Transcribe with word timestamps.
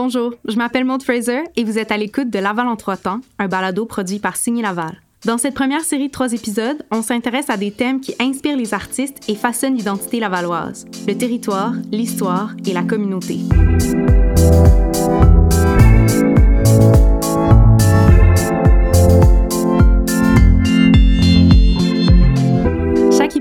Bonjour, 0.00 0.32
je 0.46 0.54
m'appelle 0.54 0.84
Maud 0.84 1.02
Fraser 1.02 1.42
et 1.56 1.64
vous 1.64 1.76
êtes 1.76 1.90
à 1.90 1.96
l'écoute 1.96 2.30
de 2.30 2.38
Laval 2.38 2.68
en 2.68 2.76
trois 2.76 2.96
temps, 2.96 3.18
un 3.40 3.48
balado 3.48 3.84
produit 3.84 4.20
par 4.20 4.36
Signy 4.36 4.62
Laval. 4.62 5.02
Dans 5.24 5.38
cette 5.38 5.54
première 5.54 5.80
série 5.80 6.06
de 6.06 6.12
trois 6.12 6.32
épisodes, 6.34 6.86
on 6.92 7.02
s'intéresse 7.02 7.50
à 7.50 7.56
des 7.56 7.72
thèmes 7.72 8.00
qui 8.00 8.14
inspirent 8.20 8.56
les 8.56 8.74
artistes 8.74 9.28
et 9.28 9.34
façonnent 9.34 9.74
l'identité 9.74 10.20
lavalloise, 10.20 10.86
le 11.08 11.18
territoire, 11.18 11.72
l'histoire 11.90 12.54
et 12.64 12.72
la 12.72 12.84
communauté. 12.84 13.40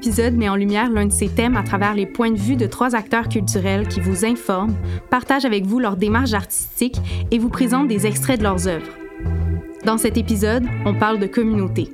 Épisode 0.08 0.36
met 0.36 0.48
en 0.48 0.56
lumière 0.56 0.90
l'un 0.90 1.06
de 1.06 1.12
ces 1.12 1.28
thèmes 1.28 1.58
à 1.58 1.64
travers 1.64 1.94
les 1.94 2.06
points 2.06 2.32
de 2.32 2.38
vue 2.38 2.56
de 2.56 2.66
trois 2.66 2.96
acteurs 2.96 3.28
culturels 3.28 3.90
qui 3.90 4.00
vous 4.00 4.24
informent, 4.24 4.74
partagent 5.10 5.44
avec 5.44 5.66
vous 5.66 5.80
leur 5.80 5.98
démarche 5.98 6.32
artistique 6.32 6.96
et 7.30 7.38
vous 7.38 7.50
présentent 7.50 7.90
des 7.90 8.08
extraits 8.08 8.40
de 8.40 8.44
leurs 8.44 8.70
œuvres. 8.70 8.88
Dans 9.84 9.98
cet 9.98 10.16
épisode, 10.16 10.64
on 10.86 10.94
parle 10.94 11.20
de 11.20 11.28
communautés. 11.28 11.90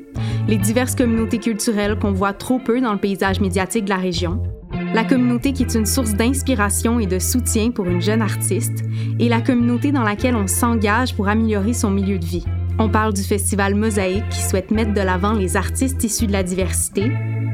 Les 0.47 0.57
diverses 0.57 0.93
communautés 0.93 1.39
culturelles 1.39 1.97
qu'on 1.97 2.11
voit 2.11 2.33
trop 2.33 2.59
peu 2.59 2.79
dans 2.81 2.93
le 2.93 2.99
paysage 2.99 3.39
médiatique 3.39 3.85
de 3.85 3.89
la 3.89 3.97
région. 3.97 4.43
La 4.93 5.05
communauté 5.05 5.51
qui 5.51 5.63
est 5.63 5.73
une 5.73 5.87
source 5.87 6.13
d'inspiration 6.13 6.99
et 6.99 7.07
de 7.07 7.17
soutien 7.17 7.71
pour 7.71 7.85
une 7.85 8.01
jeune 8.01 8.21
artiste. 8.21 8.83
Et 9.17 9.27
la 9.27 9.41
communauté 9.41 9.91
dans 9.91 10.03
laquelle 10.03 10.35
on 10.35 10.45
s'engage 10.45 11.15
pour 11.15 11.29
améliorer 11.29 11.73
son 11.73 11.89
milieu 11.89 12.19
de 12.19 12.25
vie. 12.25 12.45
On 12.77 12.89
parle 12.89 13.13
du 13.13 13.23
festival 13.23 13.73
Mosaïque 13.73 14.29
qui 14.29 14.41
souhaite 14.41 14.69
mettre 14.69 14.93
de 14.93 15.01
l'avant 15.01 15.33
les 15.33 15.57
artistes 15.57 16.03
issus 16.03 16.27
de 16.27 16.31
la 16.31 16.43
diversité. 16.43 17.11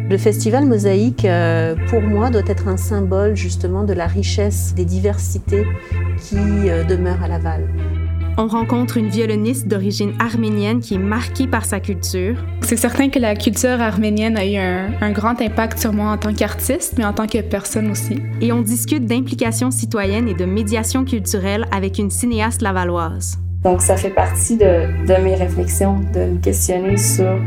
Le 0.09 0.18
festival 0.18 0.66
Mosaïque, 0.66 1.23
euh, 1.23 1.76
pour 1.88 2.02
moi, 2.02 2.31
doit 2.31 2.41
être 2.48 2.68
un 2.68 2.77
symbole 2.77 3.36
justement 3.36 3.84
de 3.84 3.94
la 3.94 4.08
richesse 4.08 4.73
des 4.76 4.84
diversités 4.84 5.68
qui 6.18 6.35
euh, 6.35 6.84
demeurent 6.84 7.22
à 7.22 7.27
Laval. 7.27 7.70
On 8.35 8.48
rencontre 8.48 8.98
une 8.98 9.09
violoniste 9.09 9.68
d'origine 9.68 10.13
arménienne 10.18 10.80
qui 10.80 10.96
est 10.96 10.98
marquée 10.98 11.46
par 11.46 11.63
sa 11.63 11.79
culture. 11.79 12.43
C'est 12.62 12.76
certain 12.76 13.10
que 13.10 13.20
la 13.20 13.35
culture 13.35 13.79
arménienne 13.79 14.35
a 14.35 14.48
eu 14.48 14.55
un, 14.55 14.90
un 14.99 15.12
grand 15.12 15.40
impact 15.43 15.77
sur 15.77 15.93
moi 15.93 16.10
en 16.10 16.18
tant 16.18 16.34
qu'artiste, 16.34 16.96
mais 16.98 17.05
en 17.05 17.13
tant 17.13 17.27
que 17.27 17.41
personne 17.41 17.91
aussi. 17.91 18.20
Et 18.41 18.51
on 18.51 18.62
discute 18.62 19.05
d'implication 19.05 19.70
citoyenne 19.70 20.27
et 20.27 20.34
de 20.34 20.46
médiation 20.46 21.05
culturelle 21.05 21.68
avec 21.71 21.99
une 21.99 22.10
cinéaste 22.10 22.63
lavalloise. 22.63 23.38
Donc 23.63 23.82
ça 23.84 23.96
fait 23.96 24.10
partie 24.10 24.57
de, 24.57 25.05
de 25.05 25.21
mes 25.21 25.35
réflexions, 25.35 25.99
de 26.16 26.32
me 26.32 26.40
questionner 26.40 26.98
sur 26.98 27.38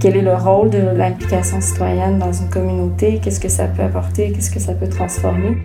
quel 0.00 0.16
est 0.16 0.22
le 0.22 0.34
rôle 0.34 0.70
de 0.70 0.78
l'implication 0.78 1.60
citoyenne 1.60 2.18
dans 2.18 2.32
une 2.32 2.48
communauté, 2.48 3.20
qu'est-ce 3.22 3.38
que 3.38 3.50
ça 3.50 3.66
peut 3.66 3.82
apporter, 3.82 4.32
qu'est-ce 4.32 4.50
que 4.50 4.58
ça 4.58 4.72
peut 4.72 4.88
transformer. 4.88 5.58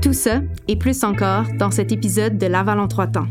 Tout 0.00 0.12
ça 0.12 0.40
et 0.68 0.76
plus 0.76 1.02
encore 1.02 1.44
dans 1.58 1.72
cet 1.72 1.90
épisode 1.90 2.38
de 2.38 2.46
Laval 2.46 2.78
en 2.78 2.86
trois 2.86 3.08
temps. 3.08 3.26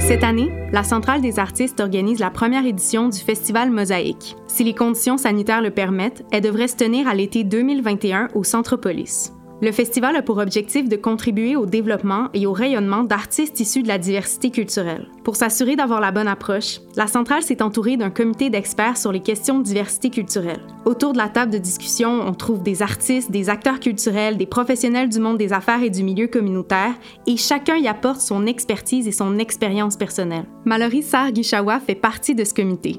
Cette 0.00 0.24
année, 0.24 0.50
la 0.72 0.82
Centrale 0.82 1.20
des 1.20 1.38
artistes 1.38 1.80
organise 1.80 2.20
la 2.20 2.30
première 2.30 2.64
édition 2.64 3.10
du 3.10 3.18
Festival 3.18 3.70
Mosaïque. 3.70 4.34
Si 4.46 4.64
les 4.64 4.74
conditions 4.74 5.18
sanitaires 5.18 5.60
le 5.60 5.70
permettent, 5.70 6.24
elle 6.32 6.42
devrait 6.42 6.68
se 6.68 6.76
tenir 6.76 7.06
à 7.06 7.14
l'été 7.14 7.44
2021 7.44 8.28
au 8.34 8.44
Centropolis. 8.44 9.35
Le 9.62 9.72
festival 9.72 10.14
a 10.16 10.22
pour 10.22 10.36
objectif 10.36 10.86
de 10.86 10.96
contribuer 10.96 11.56
au 11.56 11.64
développement 11.64 12.28
et 12.34 12.46
au 12.46 12.52
rayonnement 12.52 13.04
d'artistes 13.04 13.58
issus 13.58 13.82
de 13.82 13.88
la 13.88 13.96
diversité 13.96 14.50
culturelle. 14.50 15.08
Pour 15.24 15.36
s'assurer 15.36 15.76
d'avoir 15.76 16.02
la 16.02 16.12
bonne 16.12 16.28
approche, 16.28 16.80
la 16.94 17.06
centrale 17.06 17.42
s'est 17.42 17.62
entourée 17.62 17.96
d'un 17.96 18.10
comité 18.10 18.50
d'experts 18.50 18.98
sur 18.98 19.12
les 19.12 19.20
questions 19.20 19.58
de 19.58 19.64
diversité 19.64 20.10
culturelle. 20.10 20.60
Autour 20.84 21.14
de 21.14 21.18
la 21.18 21.30
table 21.30 21.52
de 21.52 21.58
discussion, 21.58 22.20
on 22.26 22.34
trouve 22.34 22.62
des 22.62 22.82
artistes, 22.82 23.30
des 23.30 23.48
acteurs 23.48 23.80
culturels, 23.80 24.36
des 24.36 24.44
professionnels 24.44 25.08
du 25.08 25.20
monde 25.20 25.38
des 25.38 25.54
affaires 25.54 25.82
et 25.82 25.90
du 25.90 26.02
milieu 26.02 26.26
communautaire, 26.26 26.94
et 27.26 27.38
chacun 27.38 27.76
y 27.76 27.88
apporte 27.88 28.20
son 28.20 28.44
expertise 28.44 29.08
et 29.08 29.12
son 29.12 29.38
expérience 29.38 29.96
personnelle. 29.96 30.44
Mallory 30.66 31.02
Sarr-Guichawa 31.02 31.80
fait 31.80 31.94
partie 31.94 32.34
de 32.34 32.44
ce 32.44 32.52
comité. 32.52 32.98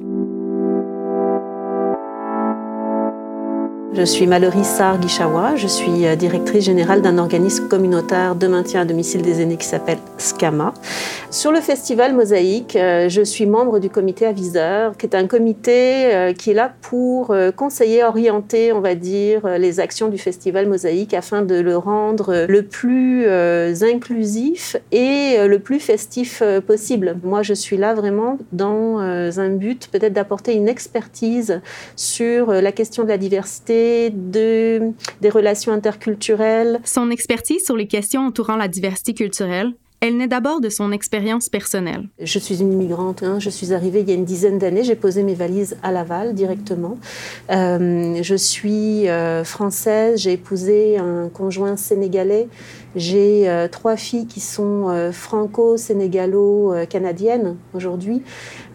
Je 3.97 4.03
suis 4.03 4.27
Mallory 4.27 4.63
Sarr-Guichawa, 4.63 5.55
je 5.55 5.65
suis 5.65 6.05
euh, 6.05 6.15
directrice 6.15 6.63
générale 6.63 7.01
d'un 7.01 7.17
organisme 7.17 7.67
communautaire 7.67 8.35
de 8.35 8.45
maintien 8.45 8.81
à 8.81 8.85
domicile 8.85 9.23
des 9.23 9.41
aînés 9.41 9.57
qui 9.57 9.65
s'appelle 9.65 9.97
SCAMA. 10.19 10.75
Sur 11.31 11.51
le 11.51 11.61
festival 11.61 12.13
Mosaïque, 12.13 12.75
euh, 12.75 13.09
je 13.09 13.23
suis 13.23 13.47
membre 13.47 13.79
du 13.79 13.89
comité 13.89 14.27
aviseur, 14.27 14.95
qui 14.97 15.07
est 15.07 15.15
un 15.15 15.25
comité 15.25 16.13
euh, 16.13 16.33
qui 16.33 16.51
est 16.51 16.53
là 16.53 16.73
pour 16.79 17.35
conseiller, 17.55 18.03
orienter, 18.03 18.71
on 18.71 18.81
va 18.81 18.93
dire, 18.93 19.47
les 19.57 19.79
actions 19.79 20.09
du 20.09 20.19
festival 20.19 20.67
Mosaïque 20.67 21.15
afin 21.15 21.41
de 21.41 21.55
le 21.55 21.75
rendre 21.75 22.45
le 22.47 22.61
plus 22.61 23.27
inclusif 23.83 24.77
et 24.91 25.37
le 25.45 25.59
plus 25.59 25.79
festif 25.79 26.43
possible. 26.65 27.17
Moi, 27.23 27.41
je 27.41 27.53
suis 27.53 27.77
là 27.77 27.93
vraiment 27.93 28.37
dans 28.51 28.99
un 28.99 29.49
but 29.49 29.89
peut-être 29.91 30.13
d'apporter 30.13 30.53
une 30.53 30.67
expertise 30.67 31.61
sur 31.95 32.51
la 32.51 32.71
question 32.71 33.03
de 33.03 33.09
la 33.09 33.17
diversité 33.17 33.86
de, 34.11 34.91
des 35.21 35.29
relations 35.29 35.71
interculturelles. 35.71 36.79
Son 36.83 37.09
expertise 37.09 37.63
sur 37.63 37.75
les 37.75 37.87
questions 37.87 38.25
entourant 38.25 38.55
la 38.55 38.67
diversité 38.67 39.13
culturelle, 39.13 39.73
elle 39.99 40.17
naît 40.17 40.27
d'abord 40.27 40.61
de 40.61 40.69
son 40.69 40.91
expérience 40.91 41.49
personnelle. 41.49 42.07
Je 42.21 42.37
suis 42.37 42.61
une 42.61 42.71
immigrante. 42.71 43.23
Hein. 43.23 43.39
Je 43.39 43.49
suis 43.49 43.73
arrivée 43.73 44.01
il 44.01 44.09
y 44.09 44.11
a 44.11 44.15
une 44.15 44.25
dizaine 44.25 44.59
d'années. 44.59 44.83
J'ai 44.83 44.93
posé 44.95 45.23
mes 45.23 45.33
valises 45.33 45.75
à 45.81 45.91
Laval 45.91 46.35
directement. 46.35 46.99
Euh, 47.49 48.19
je 48.21 48.35
suis 48.35 49.09
euh, 49.09 49.43
française. 49.43 50.19
J'ai 50.19 50.33
épousé 50.33 50.99
un 50.99 51.29
conjoint 51.29 51.77
sénégalais. 51.77 52.47
J'ai 52.95 53.49
euh, 53.49 53.67
trois 53.67 53.95
filles 53.95 54.27
qui 54.27 54.39
sont 54.39 55.09
franco-sénégalo-canadiennes 55.11 57.55
aujourd'hui. 57.73 58.21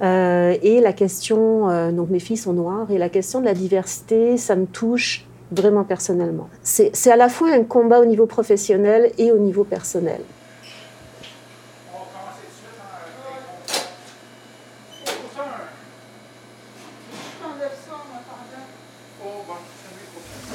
et 0.00 0.80
la 0.82 0.92
question, 0.92 1.92
donc 1.92 2.10
mes 2.10 2.18
filles 2.18 2.36
sont 2.36 2.52
noires. 2.52 2.90
Et 2.90 2.98
la 2.98 3.08
question 3.08 3.38
de 3.40 3.44
la 3.44 3.54
diversité, 3.54 4.36
ça 4.36 4.56
me 4.56 4.66
touche 4.66 5.24
vraiment 5.52 5.84
personnellement. 5.84 6.48
C'est 6.62 7.10
à 7.10 7.16
la 7.16 7.28
fois 7.28 7.52
un 7.52 7.62
combat 7.62 8.00
au 8.00 8.06
niveau 8.06 8.26
professionnel 8.26 9.12
et 9.18 9.30
au 9.30 9.38
niveau 9.38 9.62
personnel. 9.62 10.22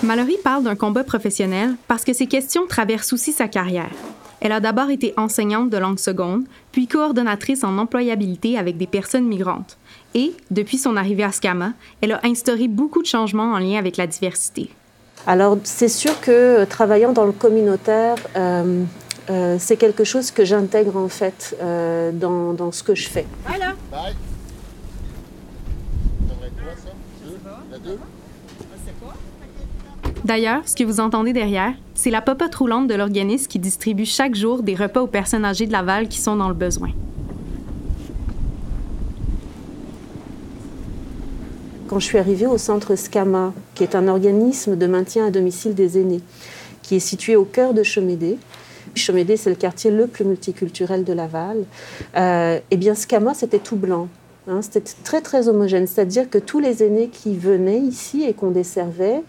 Mallory 0.07 0.38
parle 0.41 0.63
d'un 0.63 0.78
combat 0.78 1.03
professionnel 1.03 1.75
parce 1.90 2.06
que 2.06 2.13
ces 2.13 2.28
questions 2.28 2.66
traversent 2.66 3.12
aussi 3.12 3.34
sa 3.34 3.50
carrière. 3.50 3.91
Elle 4.40 4.53
a 4.53 4.62
d'abord 4.62 4.90
été 4.90 5.13
enseignante 5.18 5.69
de 5.69 5.78
langue 5.78 6.00
seconde, 6.00 6.45
puis 6.72 6.88
coordonnatrice 6.88 7.66
en 7.66 7.78
employabilité 7.78 8.57
avec 8.57 8.78
des 8.78 8.88
personnes 8.88 9.28
migrantes. 9.28 9.78
Et, 10.16 10.31
depuis 10.50 10.78
son 10.78 10.95
arrivée 10.95 11.25
à 11.25 11.34
SCAMA, 11.34 11.73
elle 12.00 12.13
a 12.13 12.22
instauré 12.23 12.69
beaucoup 12.69 13.01
de 13.01 13.07
changements 13.07 13.51
en 13.51 13.59
lien 13.59 13.78
avec 13.78 13.97
la 13.97 14.07
diversité. 14.07 14.69
Alors, 15.25 15.57
c'est 15.66 15.90
sûr 15.90 16.22
que 16.22 16.31
euh, 16.31 16.66
travaillant 16.66 17.12
dans 17.12 17.25
le 17.25 17.34
communautaire, 17.34 18.16
euh, 18.38 18.85
euh, 19.29 19.57
c'est 19.59 19.75
quelque 19.75 20.06
chose 20.06 20.31
que 20.31 20.45
j'intègre 20.45 20.95
en 20.95 21.09
fait 21.09 21.53
dans, 22.13 22.53
dans, 22.53 22.72
ce 22.72 22.81
que 22.81 22.95
je 22.95 23.09
fais. 23.09 23.25
Voilà. 23.45 23.74
Bye. 23.91 24.16
D'ailleurs, 30.27 30.63
ce 30.65 30.75
que 30.75 30.83
vous 30.83 30.99
entendez 30.99 31.31
derrière, 31.31 31.71
c'est 31.95 32.09
la 32.09 32.21
popote 32.21 32.53
roulante 32.53 32.89
de 32.89 32.95
l'organisme 32.95 33.47
qui 33.47 33.59
distribue 33.59 34.03
chaque 34.03 34.35
jour 34.35 34.61
des 34.61 34.75
repas 34.75 34.99
aux 34.99 35.07
personnes 35.07 35.45
âgées 35.45 35.67
de 35.67 35.71
Laval 35.71 36.09
qui 36.09 36.19
sont 36.19 36.35
dans 36.35 36.49
le 36.49 36.53
besoin. 36.53 36.89
Quand 41.88 41.99
je 41.99 42.05
suis 42.05 42.17
arrivée 42.17 42.45
au 42.45 42.57
centre 42.57 42.97
SCAMA, 42.97 43.53
qui 43.74 43.83
est 43.83 43.95
un 43.95 44.09
organisme 44.09 44.75
de 44.75 44.85
maintien 44.85 45.27
à 45.27 45.31
domicile 45.31 45.74
des 45.74 45.97
aînés, 45.97 46.19
qui 46.81 46.97
est 46.97 47.00
situé 47.00 47.38
au 47.38 47.45
cœur 47.45 47.74
de 47.74 47.83
Chemédé, 47.83 48.38
Chemédé, 48.95 49.38
c'est 49.38 49.50
le 49.50 49.56
quartier 49.56 49.91
le 49.91 50.07
plus 50.07 50.25
multiculturel 50.25 51.06
de 51.06 51.13
Laval. 51.13 51.63
Euh, 52.18 52.59
eh 52.69 52.75
bien, 52.75 52.95
SCAMA, 52.95 53.33
c'était 53.33 53.59
tout 53.59 53.77
blanc. 53.77 54.09
Hein, 54.49 54.61
c'était 54.61 54.94
très 55.03 55.19
très 55.19 55.49
homogène, 55.49 55.88
c'est-à-dire 55.88 56.29
que 56.29 56.38
tous 56.38 56.59
les 56.59 56.81
aînés 56.81 57.09
qui 57.09 57.35
venaient 57.35 57.79
ici 57.79 58.23
et 58.23 58.33
qu'on 58.33 58.49
desservait, 58.51 59.21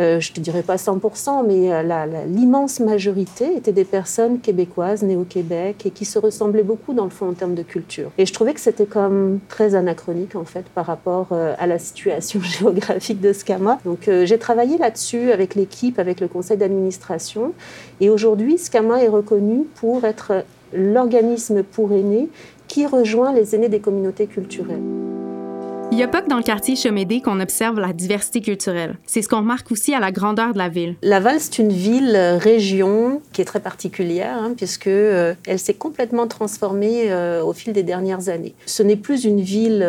euh, 0.00 0.18
je 0.18 0.32
ne 0.32 0.34
te 0.34 0.40
dirais 0.40 0.62
pas 0.62 0.76
100%, 0.76 1.46
mais 1.46 1.72
euh, 1.72 2.24
l'immense 2.26 2.80
majorité 2.80 3.56
étaient 3.56 3.72
des 3.72 3.84
personnes 3.84 4.40
québécoises 4.40 5.04
nées 5.04 5.14
au 5.14 5.22
Québec 5.22 5.86
et 5.86 5.90
qui 5.90 6.04
se 6.04 6.18
ressemblaient 6.18 6.64
beaucoup 6.64 6.92
dans 6.92 7.04
le 7.04 7.10
fond 7.10 7.28
en 7.28 7.34
termes 7.34 7.54
de 7.54 7.62
culture. 7.62 8.10
Et 8.18 8.26
je 8.26 8.32
trouvais 8.32 8.52
que 8.52 8.60
c'était 8.60 8.86
comme 8.86 9.38
très 9.48 9.76
anachronique 9.76 10.34
en 10.34 10.44
fait 10.44 10.64
par 10.74 10.86
rapport 10.86 11.28
euh, 11.30 11.54
à 11.58 11.68
la 11.68 11.78
situation 11.78 12.40
géographique 12.42 13.20
de 13.20 13.32
Scama. 13.32 13.78
Donc 13.84 14.10
j'ai 14.24 14.38
travaillé 14.38 14.76
là-dessus 14.76 15.30
avec 15.30 15.54
l'équipe, 15.54 16.00
avec 16.00 16.20
le 16.20 16.26
conseil 16.26 16.56
d'administration, 16.56 17.52
et 18.00 18.10
aujourd'hui 18.10 18.58
Scama 18.58 19.02
est 19.02 19.08
reconnu 19.08 19.66
pour 19.76 20.04
être 20.04 20.44
l'organisme 20.74 21.62
pour 21.62 21.92
aînés 21.92 22.28
qui 22.68 22.86
rejoint 22.86 23.32
les 23.32 23.54
aînés 23.54 23.68
des 23.68 23.80
communautés 23.80 24.26
culturelles. 24.26 24.82
Il 25.94 25.98
n'y 25.98 26.02
a 26.02 26.08
pas 26.08 26.22
que 26.22 26.28
dans 26.28 26.38
le 26.38 26.42
quartier 26.42 26.74
Chomédé 26.74 27.20
qu'on 27.20 27.38
observe 27.38 27.78
la 27.78 27.92
diversité 27.92 28.40
culturelle. 28.40 28.96
C'est 29.06 29.22
ce 29.22 29.28
qu'on 29.28 29.36
remarque 29.36 29.70
aussi 29.70 29.94
à 29.94 30.00
la 30.00 30.10
grandeur 30.10 30.52
de 30.52 30.58
la 30.58 30.68
ville. 30.68 30.96
Laval, 31.02 31.36
c'est 31.38 31.60
une 31.60 31.72
ville-région 31.72 33.10
euh, 33.10 33.18
qui 33.32 33.40
est 33.40 33.44
très 33.44 33.60
particulière, 33.60 34.36
hein, 34.42 34.54
puisque 34.56 34.88
euh, 34.88 35.34
s'est 35.56 35.74
complètement 35.74 36.26
transformée 36.26 37.12
euh, 37.12 37.44
au 37.44 37.52
fil 37.52 37.72
des 37.72 37.84
dernières 37.84 38.28
années. 38.28 38.56
Ce 38.66 38.82
n'est 38.82 38.96
plus 38.96 39.24
une 39.24 39.40
ville 39.40 39.86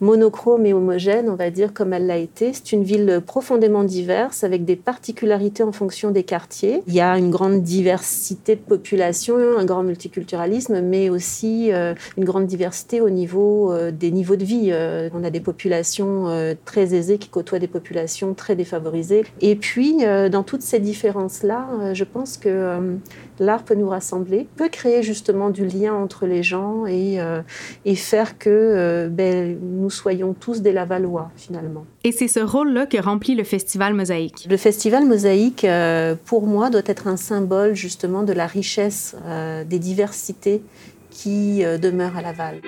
monochrome 0.00 0.66
et 0.66 0.72
homogène, 0.72 1.28
on 1.28 1.34
va 1.34 1.50
dire, 1.50 1.72
comme 1.74 1.92
elle 1.92 2.06
l'a 2.06 2.18
été. 2.18 2.52
C'est 2.52 2.70
une 2.70 2.84
ville 2.84 3.20
profondément 3.26 3.82
diverse, 3.82 4.44
avec 4.44 4.64
des 4.64 4.76
particularités 4.76 5.64
en 5.64 5.72
fonction 5.72 6.12
des 6.12 6.22
quartiers. 6.22 6.80
Il 6.86 6.94
y 6.94 7.00
a 7.00 7.18
une 7.18 7.32
grande 7.32 7.60
diversité 7.64 8.54
de 8.54 8.60
population, 8.60 9.36
un 9.58 9.64
grand 9.64 9.82
multiculturalisme, 9.82 10.80
mais 10.80 11.10
aussi 11.10 11.72
une 11.72 12.24
grande 12.24 12.46
diversité 12.46 13.00
au 13.00 13.10
niveau 13.10 13.74
des 13.90 14.12
niveaux 14.12 14.36
de 14.36 14.44
vie. 14.44 14.72
On 15.24 15.26
a 15.26 15.30
des 15.30 15.40
populations 15.40 16.28
euh, 16.28 16.54
très 16.64 16.94
aisées 16.94 17.16
qui 17.16 17.28
côtoient 17.28 17.58
des 17.58 17.68
populations 17.68 18.34
très 18.34 18.56
défavorisées. 18.56 19.24
Et 19.40 19.56
puis, 19.56 20.04
euh, 20.04 20.28
dans 20.28 20.42
toutes 20.42 20.62
ces 20.62 20.80
différences-là, 20.80 21.66
euh, 21.80 21.94
je 21.94 22.04
pense 22.04 22.36
que 22.36 22.98
l'art 23.38 23.62
peut 23.62 23.74
nous 23.74 23.88
rassembler, 23.88 24.46
peut 24.56 24.68
créer 24.68 25.02
justement 25.02 25.48
du 25.48 25.66
lien 25.66 25.94
entre 25.94 26.26
les 26.26 26.42
gens 26.42 26.86
et, 26.86 27.18
et 27.84 27.94
faire 27.94 28.38
que 28.38 29.08
ben, 29.10 29.58
nous 29.60 29.90
soyons 29.90 30.34
tous 30.34 30.62
des 30.62 30.72
Lavallois, 30.72 31.30
finalement. 31.36 31.84
Et 32.04 32.12
c'est 32.12 32.28
ce 32.28 32.40
rôle-là 32.40 32.86
que 32.86 33.00
remplit 33.00 33.34
le 33.34 33.44
Festival 33.44 33.94
Mosaïque. 33.94 34.46
Le 34.48 34.56
Festival 34.56 35.06
Mosaïque, 35.06 35.66
pour 36.26 36.46
moi, 36.46 36.70
doit 36.70 36.82
être 36.86 37.08
un 37.08 37.16
symbole 37.16 37.74
justement 37.74 38.22
de 38.22 38.32
la 38.32 38.46
richesse 38.46 39.16
des 39.68 39.78
diversités 39.78 40.62
qui 41.10 41.64
demeurent 41.64 42.16
à 42.16 42.22
Laval. 42.22 42.60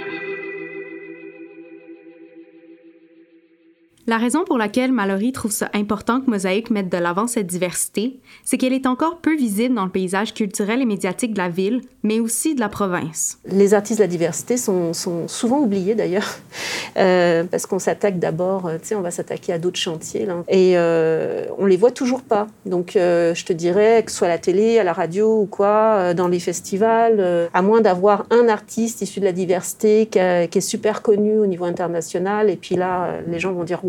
La 4.08 4.18
raison 4.18 4.44
pour 4.44 4.56
laquelle 4.56 4.92
Mallory 4.92 5.32
trouve 5.32 5.50
ça 5.50 5.68
important 5.74 6.20
que 6.20 6.30
Mosaïque 6.30 6.70
mette 6.70 6.88
de 6.88 6.96
l'avant 6.96 7.26
cette 7.26 7.48
diversité, 7.48 8.20
c'est 8.44 8.56
qu'elle 8.56 8.72
est 8.72 8.86
encore 8.86 9.16
peu 9.16 9.34
visible 9.34 9.74
dans 9.74 9.84
le 9.84 9.90
paysage 9.90 10.32
culturel 10.32 10.80
et 10.80 10.84
médiatique 10.84 11.32
de 11.32 11.38
la 11.38 11.48
ville, 11.48 11.80
mais 12.04 12.20
aussi 12.20 12.54
de 12.54 12.60
la 12.60 12.68
province. 12.68 13.38
Les 13.46 13.74
artistes 13.74 13.98
de 13.98 14.04
la 14.04 14.08
diversité 14.08 14.56
sont, 14.56 14.92
souvent 15.26 15.58
oubliés 15.58 15.96
d'ailleurs, 15.96 16.38
euh, 16.96 17.42
parce 17.50 17.66
qu'on 17.66 17.80
s'attaque 17.80 18.20
d'abord, 18.20 18.66
euh, 18.66 18.78
tu 18.78 18.88
sais, 18.88 18.94
on 18.94 19.00
va 19.00 19.10
s'attaquer 19.10 19.52
à 19.52 19.58
d'autres 19.58 19.80
chantiers, 19.80 20.24
là, 20.24 20.44
et 20.46 20.74
euh, 20.78 21.46
on 21.58 21.66
les 21.66 21.76
voit 21.76 21.90
toujours 21.90 22.22
pas. 22.22 22.46
Donc 22.64 22.92
je 22.94 23.44
te 23.44 23.52
dirais, 23.52 24.04
que 24.04 24.12
ce 24.12 24.18
soit 24.18 24.28
à 24.28 24.30
la 24.30 24.38
télé, 24.38 24.78
à 24.78 24.84
la 24.84 24.92
radio 24.92 25.40
ou 25.40 25.46
quoi, 25.46 26.14
dans 26.14 26.28
les 26.28 26.38
festivals, 26.38 27.48
à 27.52 27.62
moins 27.62 27.80
d'avoir 27.80 28.24
un 28.30 28.48
artiste 28.48 29.02
issu 29.02 29.18
de 29.18 29.24
la 29.24 29.32
diversité 29.32 30.06
qui, 30.06 30.20
qui, 30.50 30.58
est 30.58 30.60
super 30.60 31.02
connu 31.02 31.38
au 31.38 31.46
niveau 31.46 31.64
international, 31.64 32.50
et 32.50 32.56
puis 32.56 32.76
là, 32.76 33.16
les 33.26 33.40
gens 33.40 33.52
vont 33.52 33.64
dire 33.64 33.80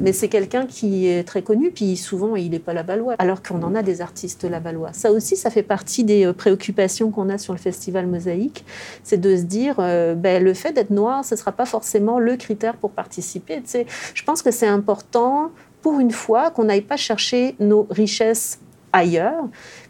mais 0.00 0.12
c'est 0.12 0.28
quelqu'un 0.28 0.66
qui 0.66 1.08
est 1.08 1.24
très 1.24 1.42
connu, 1.42 1.70
puis 1.70 1.96
souvent 1.96 2.36
il 2.36 2.50
n'est 2.50 2.58
pas 2.58 2.72
lavallois, 2.72 3.14
alors 3.18 3.42
qu'on 3.42 3.62
en 3.62 3.74
a 3.74 3.82
des 3.82 4.00
artistes 4.00 4.44
lavallois. 4.44 4.92
Ça 4.92 5.10
aussi, 5.10 5.36
ça 5.36 5.50
fait 5.50 5.62
partie 5.62 6.04
des 6.04 6.26
euh, 6.26 6.32
préoccupations 6.32 7.10
qu'on 7.10 7.28
a 7.28 7.38
sur 7.38 7.52
le 7.52 7.58
festival 7.58 8.06
Mosaïque, 8.06 8.64
c'est 9.02 9.20
de 9.20 9.36
se 9.36 9.42
dire, 9.42 9.76
euh, 9.78 10.14
ben, 10.14 10.42
le 10.42 10.54
fait 10.54 10.72
d'être 10.72 10.90
noir, 10.90 11.24
ce 11.24 11.34
ne 11.34 11.38
sera 11.38 11.52
pas 11.52 11.66
forcément 11.66 12.18
le 12.18 12.36
critère 12.36 12.76
pour 12.76 12.90
participer. 12.90 13.62
Je 14.14 14.22
pense 14.24 14.42
que 14.42 14.50
c'est 14.50 14.66
important, 14.66 15.50
pour 15.82 16.00
une 16.00 16.10
fois, 16.10 16.50
qu'on 16.50 16.64
n'aille 16.64 16.80
pas 16.82 16.96
chercher 16.96 17.54
nos 17.60 17.86
richesses 17.90 18.60
ailleurs, 18.92 19.44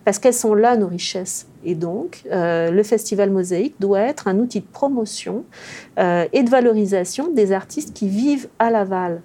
parce 0.04 0.18
qu'elles 0.18 0.34
sont 0.34 0.54
là, 0.54 0.76
nos 0.76 0.88
richesses. 0.88 1.46
Et 1.64 1.74
donc, 1.74 2.22
euh, 2.30 2.70
le 2.70 2.82
Festival 2.82 3.30
Mosaïque 3.30 3.76
doit 3.78 4.00
être 4.00 4.28
un 4.28 4.38
outil 4.38 4.60
de 4.60 4.66
promotion 4.66 5.44
et 5.98 6.42
de 6.42 6.50
valorisation 6.50 7.30
des 7.32 7.52
artistes 7.52 7.92
qui 7.94 8.08
vivent 8.08 8.48
à 8.58 8.70
Laval 8.70 9.20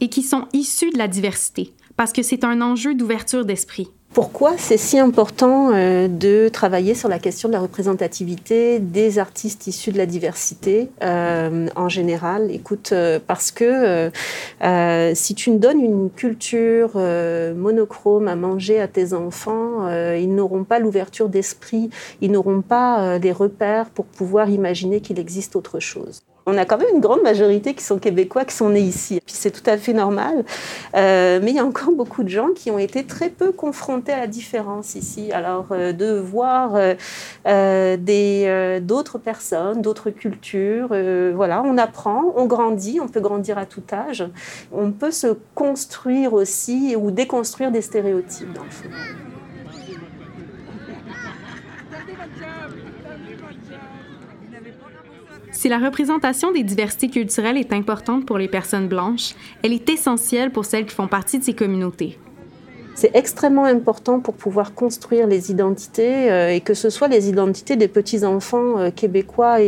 et 0.00 0.08
qui 0.08 0.22
sont 0.22 0.46
issus 0.52 0.90
de 0.90 0.98
la 0.98 1.08
diversité, 1.08 1.72
parce 1.96 2.12
que 2.12 2.22
c'est 2.22 2.44
un 2.44 2.60
enjeu 2.60 2.94
d'ouverture 2.94 3.44
d'esprit. 3.44 3.88
Pourquoi 4.14 4.54
c'est 4.56 4.78
si 4.78 4.98
important 4.98 5.70
euh, 5.72 6.08
de 6.08 6.48
travailler 6.48 6.94
sur 6.94 7.08
la 7.08 7.18
question 7.18 7.48
de 7.48 7.52
la 7.52 7.60
représentativité 7.60 8.78
des 8.80 9.18
artistes 9.18 9.66
issus 9.66 9.92
de 9.92 9.98
la 9.98 10.06
diversité 10.06 10.88
euh, 11.02 11.68
en 11.76 11.88
général? 11.90 12.50
Écoute, 12.50 12.90
euh, 12.92 13.20
parce 13.24 13.50
que 13.50 14.10
si 15.14 15.34
tu 15.34 15.50
ne 15.50 15.58
donnes 15.58 15.80
une 15.80 16.10
culture 16.10 16.96
monochrome 16.96 18.28
à 18.28 18.34
manger 18.34 18.80
à 18.80 18.88
tes 18.88 19.12
enfants, 19.12 19.88
ils 19.88 20.34
n'auront 20.34 20.64
pas 20.64 20.78
l'ouverture 20.78 21.28
d'esprit, 21.28 21.90
ils 22.20 22.32
n'auront 22.32 22.62
pas 22.62 23.18
des 23.18 23.32
repères 23.32 23.90
pour 23.90 24.06
pouvoir 24.06 24.48
imaginer 24.50 25.00
qu'il 25.00 25.18
existe 25.18 25.54
autre 25.54 25.80
chose 25.80 26.22
on 26.48 26.56
a 26.56 26.64
quand 26.64 26.78
même 26.78 26.88
une 26.94 27.00
grande 27.00 27.22
majorité 27.22 27.74
qui 27.74 27.84
sont 27.84 27.98
québécois, 27.98 28.44
qui 28.44 28.54
sont 28.54 28.70
nés 28.70 28.80
ici. 28.80 29.20
Puis 29.24 29.34
c'est 29.36 29.50
tout 29.50 29.68
à 29.68 29.76
fait 29.76 29.92
normal. 29.92 30.44
Euh, 30.96 31.40
mais 31.42 31.50
il 31.50 31.56
y 31.56 31.58
a 31.58 31.64
encore 31.64 31.92
beaucoup 31.92 32.22
de 32.22 32.28
gens 32.28 32.48
qui 32.54 32.70
ont 32.70 32.78
été 32.78 33.04
très 33.04 33.28
peu 33.28 33.52
confrontés 33.52 34.12
à 34.12 34.20
la 34.20 34.26
différence 34.26 34.94
ici. 34.94 35.30
Alors 35.32 35.66
euh, 35.72 35.92
de 35.92 36.18
voir 36.18 36.72
euh, 37.46 38.80
d'autres 38.80 39.18
personnes, 39.18 39.82
d'autres 39.82 40.10
cultures, 40.10 40.88
voilà, 41.34 41.62
on 41.64 41.76
apprend, 41.76 42.32
on 42.36 42.46
grandit, 42.46 42.98
on 43.00 43.08
peut 43.08 43.20
grandir 43.20 43.58
à 43.58 43.66
tout 43.66 43.82
âge. 43.92 44.24
On 44.72 44.90
peut 44.90 45.10
se 45.10 45.36
construire 45.54 46.32
aussi 46.32 46.96
ou 46.96 47.10
déconstruire 47.10 47.70
des 47.70 47.82
stéréotypes 47.82 48.52
dans 48.54 48.64
le 48.64 48.70
fond. 48.70 48.88
Si 55.50 55.68
la 55.68 55.78
représentation 55.78 56.52
des 56.52 56.62
diversités 56.62 57.08
culturelles 57.08 57.56
est 57.56 57.72
importante 57.72 58.26
pour 58.26 58.38
les 58.38 58.48
personnes 58.48 58.88
blanches, 58.88 59.34
elle 59.62 59.72
est 59.72 59.88
essentielle 59.88 60.50
pour 60.50 60.64
celles 60.64 60.86
qui 60.86 60.94
font 60.94 61.08
partie 61.08 61.38
de 61.38 61.44
ces 61.44 61.54
communautés. 61.54 62.18
C'est 63.00 63.14
extrêmement 63.14 63.64
important 63.64 64.18
pour 64.18 64.34
pouvoir 64.34 64.74
construire 64.74 65.28
les 65.28 65.52
identités 65.52 66.32
euh, 66.32 66.52
et 66.52 66.60
que 66.60 66.74
ce 66.74 66.90
soit 66.90 67.06
les 67.06 67.28
identités 67.28 67.76
des 67.76 67.86
petits-enfants 67.86 68.76
euh, 68.76 68.90
québécois 68.90 69.58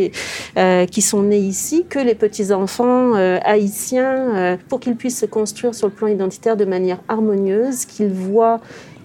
euh, 0.57 0.87
qui 0.87 1.01
sont 1.01 1.23
nés 1.23 1.39
ici, 1.39 1.87
que 1.89 2.01
les 2.01 2.17
petits-enfants 2.17 3.15
haïtiens, 3.15 4.59
pour 4.69 4.81
qu'ils 4.81 4.97
puissent 4.97 5.21
se 5.21 5.27
construire 5.27 5.77
sur 5.77 5.87
le 5.87 5.93
plan 5.93 6.09
identitaire 6.09 6.57
de 6.57 6.65
manière 6.65 6.99
harmonieuse, 7.09 7.85
qu'ils 7.85 8.13
voient 8.13 8.61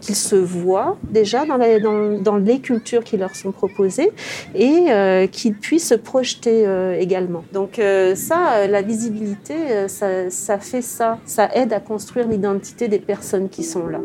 qu'ils 0.06 0.16
se 0.16 0.36
voient 0.36 0.98
déjà 1.10 1.46
dans, 1.46 2.38
les 2.38 2.60
cultures 2.60 3.04
qui 3.04 3.18
leur 3.18 3.36
sont 3.36 3.52
proposées 3.52 4.12
et 4.54 4.86
euh, 4.90 5.26
qu'ils 5.28 5.56
puissent 5.56 5.90
se 5.90 5.96
projeter 5.96 6.68
euh, 6.68 7.00
également. 7.00 7.44
Donc 7.54 7.80
euh, 7.80 8.14
ça, 8.14 8.68
la 8.68 8.82
visibilité, 8.82 9.88
ça, 9.88 10.30
ça 10.30 10.60
fait 10.60 10.84
ça. 10.84 11.18
Ça 11.26 11.50
aide 11.54 11.74
à 11.74 11.80
construire 11.80 12.28
l'identité 12.28 12.88
des 12.88 13.00
personnes 13.00 13.50
qui 13.50 13.64
sont 13.64 13.88
là. 13.88 14.00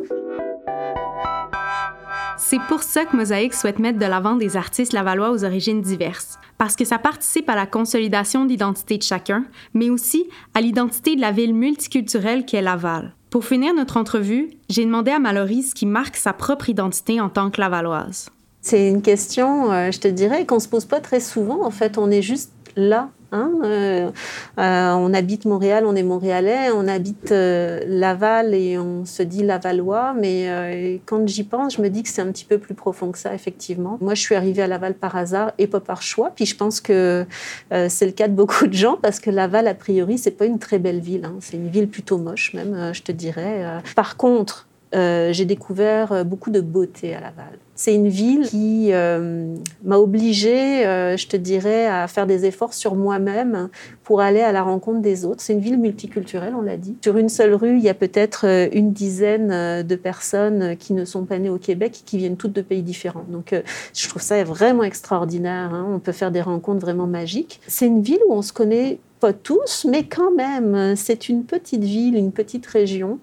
C'est 2.38 2.60
pour 2.68 2.82
ça 2.82 3.04
que 3.04 3.14
Mosaïque 3.16 3.54
souhaite 3.54 3.78
mettre 3.78 3.98
de 3.98 4.06
l'avant 4.06 4.34
des 4.34 4.56
artistes 4.56 4.92
lavallois 4.92 5.30
aux 5.30 5.44
origines 5.44 5.82
diverses, 5.82 6.38
parce 6.56 6.74
que 6.74 6.84
ça 6.84 6.98
participe 6.98 7.48
à 7.50 7.54
la 7.54 7.66
consolidation 7.66 8.46
d'identité 8.46 8.96
de 8.96 9.02
chacun, 9.02 9.44
mais 9.74 9.90
aussi 9.90 10.28
à 10.54 10.60
l'identité 10.60 11.14
de 11.14 11.20
la 11.20 11.32
ville 11.32 11.54
multiculturelle 11.54 12.46
qu'est 12.46 12.62
Laval. 12.62 13.14
Pour 13.30 13.44
finir 13.44 13.72
notre 13.74 13.96
entrevue, 13.96 14.50
j'ai 14.68 14.84
demandé 14.84 15.12
à 15.12 15.20
Mallory 15.20 15.62
ce 15.62 15.72
qui 15.72 15.86
marque 15.86 16.16
sa 16.16 16.32
propre 16.32 16.68
identité 16.68 17.20
en 17.20 17.28
tant 17.28 17.50
que 17.50 17.60
lavalloise. 17.60 18.28
C'est 18.60 18.88
une 18.88 19.02
question, 19.02 19.70
euh, 19.70 19.92
je 19.92 20.00
te 20.00 20.08
dirais, 20.08 20.44
qu'on 20.46 20.58
se 20.58 20.66
pose 20.66 20.84
pas 20.84 20.98
très 21.00 21.20
souvent. 21.20 21.64
En 21.64 21.70
fait, 21.70 21.96
on 21.96 22.10
est 22.10 22.22
juste 22.22 22.50
là 22.76 23.10
Hein, 23.32 23.52
euh, 23.62 24.10
euh, 24.58 24.92
on 24.92 25.14
habite 25.14 25.44
Montréal, 25.44 25.84
on 25.86 25.94
est 25.94 26.02
montréalais, 26.02 26.70
on 26.74 26.88
habite 26.88 27.30
euh, 27.30 27.80
Laval 27.86 28.54
et 28.54 28.76
on 28.76 29.04
se 29.04 29.22
dit 29.22 29.44
lavallois, 29.44 30.14
mais 30.14 31.00
quand 31.06 31.26
j'y 31.28 31.44
pense, 31.44 31.76
je 31.76 31.82
me 31.82 31.88
dis 31.88 32.02
que 32.02 32.08
c'est 32.08 32.22
un 32.22 32.32
petit 32.32 32.44
peu 32.44 32.58
plus 32.58 32.74
profond 32.74 33.12
que 33.12 33.18
ça, 33.18 33.34
effectivement. 33.34 33.98
Moi, 34.00 34.14
je 34.14 34.20
suis 34.20 34.34
arrivée 34.34 34.62
à 34.62 34.66
Laval 34.66 34.94
par 34.94 35.16
hasard 35.16 35.52
et 35.58 35.66
pas 35.66 35.80
par 35.80 36.02
choix, 36.02 36.32
puis 36.34 36.46
je 36.46 36.56
pense 36.56 36.80
que 36.80 37.26
c'est 37.70 38.06
le 38.06 38.12
cas 38.12 38.28
de 38.28 38.34
beaucoup 38.34 38.66
de 38.66 38.72
gens, 38.72 38.98
parce 39.00 39.20
que 39.20 39.30
Laval, 39.30 39.68
a 39.68 39.74
priori, 39.74 40.18
c'est 40.18 40.30
pas 40.32 40.46
une 40.46 40.58
très 40.58 40.78
belle 40.78 41.00
ville, 41.00 41.24
hein. 41.24 41.36
c'est 41.40 41.56
une 41.56 41.68
ville 41.68 41.88
plutôt 41.88 42.18
moche 42.18 42.54
même, 42.54 42.92
je 42.92 43.02
te 43.02 43.12
dirais. 43.12 43.80
Par 43.94 44.16
contre, 44.16 44.66
j'ai 44.92 45.44
découvert 45.44 46.24
beaucoup 46.24 46.50
de 46.50 46.60
beauté 46.60 47.14
à 47.14 47.20
Laval. 47.20 47.58
C'est 47.80 47.94
une 47.94 48.08
ville 48.08 48.46
qui 48.46 48.92
euh, 48.92 49.56
m'a 49.84 49.96
obligée, 49.96 50.86
euh, 50.86 51.16
je 51.16 51.26
te 51.26 51.36
dirais, 51.38 51.86
à 51.86 52.06
faire 52.08 52.26
des 52.26 52.44
efforts 52.44 52.74
sur 52.74 52.94
moi-même 52.94 53.70
pour 54.04 54.20
aller 54.20 54.42
à 54.42 54.52
la 54.52 54.62
rencontre 54.62 55.00
des 55.00 55.24
autres. 55.24 55.40
C'est 55.40 55.54
une 55.54 55.60
ville 55.60 55.78
multiculturelle, 55.78 56.52
on 56.54 56.60
l'a 56.60 56.76
dit. 56.76 56.98
Sur 57.02 57.16
une 57.16 57.30
seule 57.30 57.54
rue, 57.54 57.78
il 57.78 57.82
y 57.82 57.88
a 57.88 57.94
peut-être 57.94 58.46
euh, 58.46 58.68
une 58.74 58.92
dizaine 58.92 59.82
de 59.82 59.96
personnes 59.96 60.76
qui 60.76 60.92
ne 60.92 61.06
sont 61.06 61.24
pas 61.24 61.38
nées 61.38 61.48
au 61.48 61.56
Québec 61.56 62.00
et 62.02 62.04
qui 62.04 62.18
viennent 62.18 62.36
toutes 62.36 62.52
de 62.52 62.60
pays 62.60 62.82
différents. 62.82 63.24
Donc, 63.30 63.54
je 63.94 64.08
trouve 64.10 64.20
ça 64.20 64.44
vraiment 64.44 64.82
extraordinaire. 64.82 65.72
Hein. 65.72 65.86
On 65.90 66.00
peut 66.00 66.12
faire 66.12 66.32
des 66.32 66.42
rencontres 66.42 66.80
vraiment 66.80 67.06
magiques. 67.06 67.62
C'est 67.66 67.86
une 67.86 68.02
ville 68.02 68.20
où 68.28 68.34
on 68.34 68.42
se 68.42 68.52
connaît 68.52 68.98
pas 69.20 69.32
tous, 69.32 69.86
mais 69.88 70.04
quand 70.04 70.32
même, 70.32 70.96
c'est 70.96 71.28
une 71.28 71.44
petite 71.44 71.84
ville, 71.84 72.16
une 72.16 72.32
petite 72.32 72.66
région. 72.66 73.18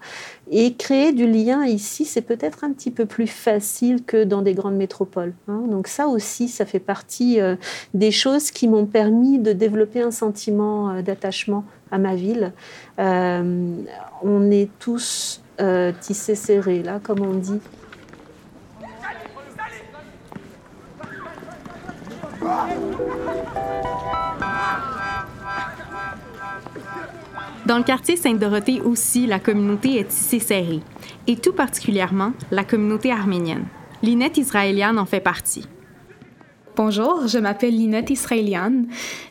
Et 0.50 0.74
créer 0.74 1.12
du 1.12 1.26
lien 1.26 1.66
ici, 1.66 2.04
c'est 2.04 2.22
peut-être 2.22 2.64
un 2.64 2.72
petit 2.72 2.90
peu 2.90 3.04
plus 3.04 3.26
facile 3.26 4.02
que 4.04 4.24
dans 4.24 4.40
des 4.40 4.54
grandes 4.54 4.76
métropoles. 4.76 5.34
Hein. 5.46 5.62
Donc 5.68 5.88
ça 5.88 6.08
aussi, 6.08 6.48
ça 6.48 6.64
fait 6.64 6.78
partie 6.78 7.40
euh, 7.40 7.56
des 7.92 8.10
choses 8.10 8.50
qui 8.50 8.68
m'ont 8.68 8.86
permis 8.86 9.38
de 9.38 9.52
développer 9.52 10.00
un 10.00 10.10
sentiment 10.10 10.90
euh, 10.90 11.02
d'attachement 11.02 11.64
à 11.90 11.98
ma 11.98 12.14
ville. 12.14 12.52
Euh, 12.98 13.74
on 14.22 14.50
est 14.50 14.70
tous 14.78 15.42
tissés 16.00 16.36
serrés, 16.36 16.84
là, 16.84 17.00
comme 17.02 17.20
on 17.20 17.34
dit. 17.34 17.58
Dans 27.68 27.76
le 27.76 27.84
quartier 27.84 28.16
Sainte-Dorothée 28.16 28.80
aussi, 28.80 29.26
la 29.26 29.38
communauté 29.38 29.98
est 29.98 30.08
tissée 30.08 30.38
serrée, 30.38 30.80
et 31.26 31.36
tout 31.36 31.52
particulièrement 31.52 32.32
la 32.50 32.64
communauté 32.64 33.12
arménienne. 33.12 33.66
Linette 34.02 34.38
Israéliane 34.38 34.98
en 34.98 35.04
fait 35.04 35.20
partie. 35.20 35.68
Bonjour, 36.76 37.26
je 37.26 37.36
m'appelle 37.36 37.76
Linette 37.76 38.08
Israéliane. 38.08 38.86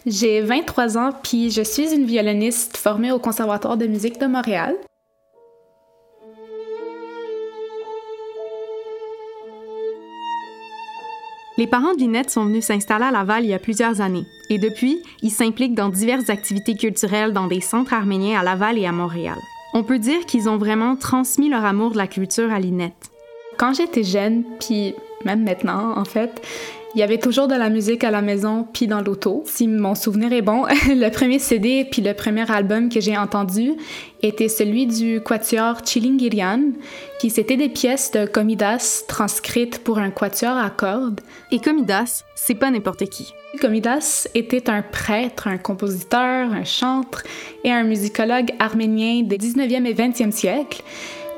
J'ai 0.06 0.42
23 0.42 1.00
ans, 1.00 1.10
puis 1.24 1.50
je 1.50 1.64
suis 1.64 1.92
une 1.96 2.06
violoniste 2.06 2.78
formée 2.78 3.12
au 3.12 3.18
Conservatoire 3.18 3.76
de 3.76 3.88
musique 3.88 4.22
de 4.22 4.28
Montréal. 4.28 4.76
Les 11.58 11.66
parents 11.66 11.96
de 11.96 12.00
Linette 12.00 12.30
sont 12.30 12.46
venus 12.46 12.66
s'installer 12.66 13.06
à 13.06 13.12
Laval 13.12 13.46
il 13.46 13.50
y 13.50 13.54
a 13.56 13.60
plusieurs 13.60 14.00
années. 14.00 14.28
Et 14.50 14.58
depuis, 14.58 15.02
ils 15.22 15.32
s'impliquent 15.32 15.76
dans 15.76 15.90
diverses 15.90 16.30
activités 16.30 16.76
culturelles 16.76 17.34
dans 17.34 17.48
des 17.48 17.62
centres 17.62 17.94
arméniens 17.94 18.40
à 18.40 18.44
Laval 18.44 18.78
et 18.78 18.86
à 18.86 18.92
Montréal. 18.92 19.38
On 19.74 19.84
peut 19.84 20.00
dire 20.00 20.26
qu'ils 20.26 20.50
ont 20.50 20.58
vraiment 20.58 20.96
transmis 20.96 21.50
leur 21.50 21.66
amour 21.66 21.92
de 21.92 21.98
la 21.98 22.08
culture 22.08 22.52
à 22.52 22.60
Linette. 22.60 23.12
Quand 23.58 23.74
j'étais 23.74 24.04
jeune, 24.04 24.44
puis 24.60 24.94
même 25.26 25.44
maintenant 25.44 25.98
en 25.98 26.06
fait, 26.06 26.42
il 26.98 27.02
y 27.02 27.04
avait 27.04 27.20
toujours 27.20 27.48
de 27.48 27.54
la 27.54 27.70
musique 27.70 28.04
à 28.04 28.10
la 28.10 28.24
maison 28.24 28.66
puis 28.74 28.88
dans 28.88 29.02
l'auto. 29.02 29.44
Si 29.46 29.68
mon 29.68 29.94
souvenir 29.94 30.34
est 30.34 30.42
bon, 30.42 30.64
le 30.88 31.10
premier 31.12 31.38
CD 31.38 31.86
puis 31.86 32.02
le 32.02 32.16
premier 32.16 32.52
album 32.52 32.90
que 32.90 33.00
j'ai 33.00 33.16
entendu 33.16 33.74
était 34.24 34.50
celui 34.50 34.88
du 34.88 35.22
quatuor 35.22 35.86
Chilingirian, 35.86 36.72
qui 37.20 37.30
c'était 37.30 37.56
des 37.56 37.70
pièces 37.70 38.10
de 38.10 38.26
Comidas 38.26 39.04
transcrites 39.08 39.84
pour 39.84 40.00
un 40.00 40.10
quatuor 40.10 40.58
à 40.58 40.72
cordes. 40.72 41.22
Et 41.52 41.60
Comidas, 41.60 42.24
c'est 42.34 42.56
pas 42.56 42.72
n'importe 42.72 43.06
qui. 43.06 43.32
Comidas 43.62 44.28
était 44.34 44.68
un 44.68 44.82
prêtre, 44.82 45.48
un 45.48 45.60
compositeur, 45.60 46.52
un 46.52 46.64
chantre 46.64 47.22
et 47.64 47.72
un 47.72 47.84
musicologue 47.84 48.50
arménien 48.58 49.22
des 49.22 49.38
19e 49.38 49.86
et 49.86 49.94
20e 49.94 50.32
siècles. 50.32 50.82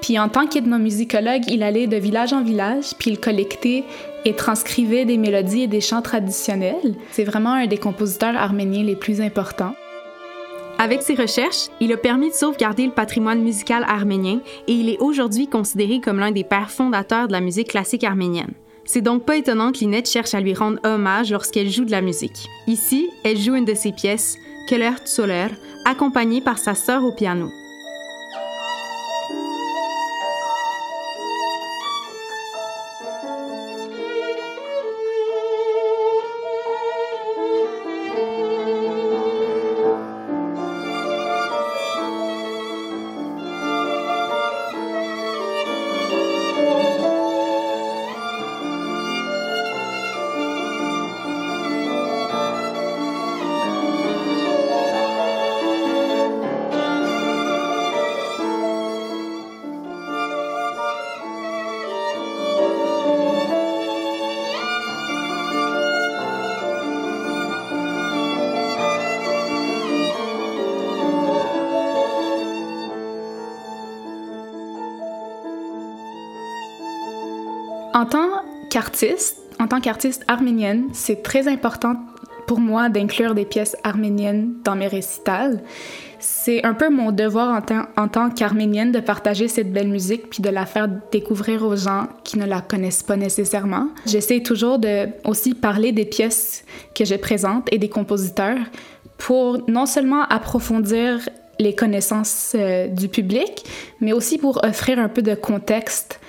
Puis 0.01 0.17
en 0.17 0.29
tant 0.29 0.47
qu'ethnomusicologue, 0.47 1.43
il 1.47 1.63
allait 1.63 1.87
de 1.87 1.97
village 1.97 2.33
en 2.33 2.43
village, 2.43 2.93
puis 2.97 3.11
il 3.11 3.19
collectait 3.19 3.83
et 4.25 4.35
transcrivait 4.35 5.05
des 5.05 5.17
mélodies 5.17 5.63
et 5.63 5.67
des 5.67 5.81
chants 5.81 6.01
traditionnels. 6.01 6.95
C'est 7.11 7.23
vraiment 7.23 7.53
un 7.53 7.67
des 7.67 7.77
compositeurs 7.77 8.35
arméniens 8.35 8.83
les 8.83 8.95
plus 8.95 9.21
importants. 9.21 9.75
Avec 10.77 11.01
ses 11.01 11.15
recherches, 11.15 11.67
il 11.81 11.91
a 11.91 11.97
permis 11.97 12.29
de 12.29 12.35
sauvegarder 12.35 12.85
le 12.85 12.93
patrimoine 12.93 13.41
musical 13.41 13.83
arménien 13.85 14.39
et 14.67 14.71
il 14.71 14.87
est 14.87 14.99
aujourd'hui 14.99 15.47
considéré 15.47 15.99
comme 15.99 16.19
l'un 16.19 16.31
des 16.31 16.45
pères 16.45 16.71
fondateurs 16.71 17.27
de 17.27 17.33
la 17.33 17.41
musique 17.41 17.67
classique 17.67 18.05
arménienne. 18.05 18.53
C'est 18.85 19.01
donc 19.01 19.25
pas 19.25 19.35
étonnant 19.35 19.73
que 19.73 19.79
Linette 19.79 20.09
cherche 20.09 20.33
à 20.33 20.39
lui 20.39 20.53
rendre 20.53 20.79
hommage 20.85 21.31
lorsqu'elle 21.31 21.69
joue 21.69 21.83
de 21.83 21.91
la 21.91 22.01
musique. 22.01 22.47
Ici, 22.65 23.09
elle 23.25 23.37
joue 23.37 23.55
une 23.55 23.65
de 23.65 23.75
ses 23.75 23.91
pièces, 23.91 24.37
Keller 24.69 24.93
Soler, 25.03 25.49
accompagnée 25.83 26.41
par 26.41 26.57
sa 26.57 26.75
sœur 26.75 27.03
au 27.03 27.11
piano. 27.11 27.49
Qu'artiste, 78.69 79.37
en 79.59 79.67
tant 79.67 79.81
qu'artiste 79.81 80.23
arménienne, 80.27 80.85
c'est 80.93 81.21
très 81.21 81.47
important 81.47 81.95
pour 82.47 82.59
moi 82.59 82.89
d'inclure 82.89 83.35
des 83.35 83.45
pièces 83.45 83.77
arméniennes 83.83 84.55
dans 84.63 84.75
mes 84.75 84.87
récitals. 84.87 85.61
C'est 86.17 86.65
un 86.65 86.73
peu 86.73 86.89
mon 86.89 87.11
devoir 87.11 87.61
en, 87.95 88.07
tant 88.07 88.29
qu'arménienne 88.31 88.91
de 88.91 88.99
partager 88.99 89.47
cette 89.47 89.71
belle 89.71 89.87
musique 89.87 90.29
puis 90.31 90.41
de 90.41 90.49
la 90.49 90.65
faire 90.65 90.89
découvrir 91.11 91.63
aux 91.63 91.75
gens 91.75 92.07
qui 92.23 92.39
ne 92.39 92.45
la 92.45 92.61
connaissent 92.61 93.03
pas 93.03 93.17
nécessairement. 93.17 93.89
J'essaie 94.05 94.41
toujours 94.41 94.79
de 94.79 95.09
aussi 95.25 95.53
parler 95.53 95.91
des 95.91 96.05
pièces 96.05 96.65
que 96.95 97.05
je 97.05 97.15
présente 97.15 97.71
et 97.71 97.77
des 97.77 97.89
compositeurs 97.89 98.57
pour 99.19 99.59
non 99.69 99.85
seulement 99.85 100.23
approfondir 100.23 101.29
les 101.59 101.75
connaissances 101.75 102.53
euh, 102.55 102.87
du 102.87 103.09
public, 103.09 103.63
mais 103.99 104.13
aussi 104.13 104.37
pour 104.37 104.63
offrir 104.63 104.97
un 104.97 105.09
peu 105.09 105.21
de 105.21 105.35
contexte 105.35 106.19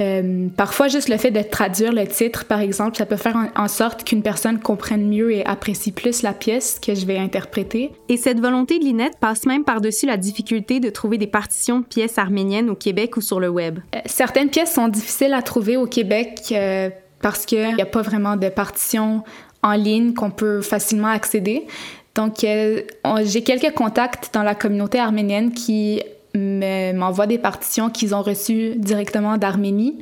euh, 0.00 0.48
parfois, 0.56 0.88
juste 0.88 1.08
le 1.08 1.16
fait 1.16 1.30
de 1.30 1.42
traduire 1.42 1.92
le 1.92 2.06
titre, 2.06 2.44
par 2.44 2.60
exemple, 2.60 2.96
ça 2.96 3.06
peut 3.06 3.16
faire 3.16 3.36
en, 3.54 3.68
sorte 3.68 4.04
qu'une 4.04 4.22
personne 4.22 4.58
comprenne 4.60 5.08
mieux 5.08 5.32
et 5.32 5.44
apprécie 5.44 5.92
plus 5.92 6.22
la 6.22 6.32
pièce 6.32 6.78
que 6.80 6.94
je 6.94 7.04
vais 7.04 7.18
interpréter. 7.18 7.92
Et 8.08 8.16
cette 8.16 8.40
volonté 8.40 8.78
de 8.78 8.84
Linette 8.84 9.18
passe 9.20 9.44
même 9.46 9.64
par-dessus 9.64 10.06
la 10.06 10.16
difficulté 10.16 10.80
de 10.80 10.90
trouver 10.90 11.18
des 11.18 11.26
partitions 11.26 11.80
de 11.80 11.84
pièces 11.84 12.18
arméniennes 12.18 12.70
au 12.70 12.74
Québec 12.74 13.16
ou 13.16 13.20
sur 13.20 13.40
le 13.40 13.48
web. 13.48 13.80
Euh, 13.94 13.98
certaines 14.06 14.50
pièces 14.50 14.72
sont 14.72 14.88
difficiles 14.88 15.34
à 15.34 15.42
trouver 15.42 15.76
au 15.76 15.86
Québec 15.86 16.40
euh, 16.52 16.90
parce 17.20 17.44
qu'il 17.44 17.74
n'y 17.74 17.82
a 17.82 17.86
pas 17.86 18.02
vraiment 18.02 18.36
de 18.36 18.48
partitions 18.48 19.22
en 19.62 19.72
ligne 19.72 20.14
qu'on 20.14 20.30
peut 20.30 20.62
facilement 20.62 21.08
accéder. 21.08 21.66
Donc, 22.14 22.38
j'ai 22.40 23.42
quelques 23.44 23.74
contacts 23.74 24.34
dans 24.34 24.42
la 24.42 24.56
communauté 24.56 24.98
arménienne 24.98 25.52
qui 25.52 26.02
m'envoient 26.34 27.26
des 27.26 27.38
partitions 27.38 27.90
qu'ils 27.90 28.14
ont 28.14 28.22
reçues 28.22 28.74
directement 28.76 29.38
d'Arménie. 29.38 29.98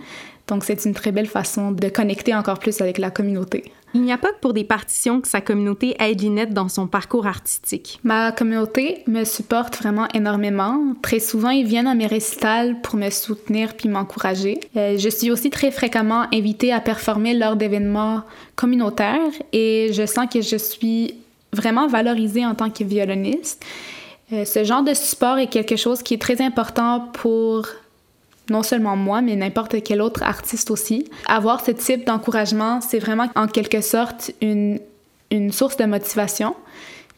Donc, 0.49 0.65
c'est 0.65 0.85
une 0.85 0.95
très 0.95 1.13
belle 1.13 1.27
façon 1.27 1.73
de 1.73 1.89
connecter 1.89 2.35
encore 2.35 2.59
plus 2.59 2.81
avec 2.81 2.99
la 2.99 3.11
communauté. 3.11 3.65
Il 3.95 4.03
n'y 4.03 4.13
a 4.13 4.19
pas 4.19 4.31
que 4.33 4.41
pour 4.41 4.53
des 4.53 4.63
partitions 4.63 5.23
que 5.23 5.29
sa 5.29 5.41
communauté 5.41 5.97
aide 5.99 6.21
Linette 6.21 6.53
dans 6.53 6.69
son 6.69 6.87
parcours 6.87 7.27
artistique. 7.27 7.99
Ma 8.05 8.31
communauté 8.31 9.03
me 9.07 9.25
supporte 9.25 9.77
vraiment 9.79 10.07
énormément. 10.13 10.95
Très 11.01 11.19
souvent, 11.19 11.49
ils 11.49 11.67
viennent 11.67 11.87
à 11.87 11.95
mes 11.95 12.07
récitals 12.07 12.81
pour 12.83 12.97
me 12.97 13.09
soutenir 13.09 13.75
puis 13.75 13.89
m'encourager. 13.89 14.61
Euh, 14.77 14.99
je 14.99 15.09
suis 15.09 15.31
aussi 15.31 15.49
très 15.49 15.71
fréquemment 15.71 16.27
invitée 16.33 16.73
à 16.73 16.81
performer 16.81 17.33
lors 17.33 17.57
d'événements 17.57 18.23
communautaires 18.55 19.33
et 19.55 19.91
je 19.93 20.05
sens 20.05 20.27
que 20.31 20.43
je 20.43 20.57
suis 20.57 21.15
vraiment 21.55 21.89
valorisée 21.89 22.45
en 22.45 22.55
tant 22.55 22.69
que 22.69 22.85
violoniste. 22.85 23.65
Euh, 24.33 24.45
ce 24.45 24.65
genre 24.65 24.83
de 24.83 24.95
support 24.95 25.39
est 25.39 25.47
quelque 25.47 25.77
chose 25.77 26.03
qui 26.03 26.15
est 26.15 26.21
très 26.21 26.41
important 26.43 27.09
pour 27.13 27.67
non 28.51 28.63
seulement 28.63 28.97
moi, 28.97 29.23
mais 29.23 29.37
n'importe 29.37 29.83
quel 29.83 30.01
autre 30.01 30.23
artiste 30.23 30.71
aussi. 30.71 31.09
Avoir 31.27 31.65
ce 31.65 31.73
type 31.73 32.07
d'encouragement, 32.07 32.81
c'est 32.81 32.99
vraiment 32.99 33.29
en 33.35 33.47
quelque 33.47 33.81
sorte 33.81 34.33
une, 34.41 34.79
une 35.31 35.53
source 35.53 35.77
de 35.77 35.85
motivation, 35.85 36.55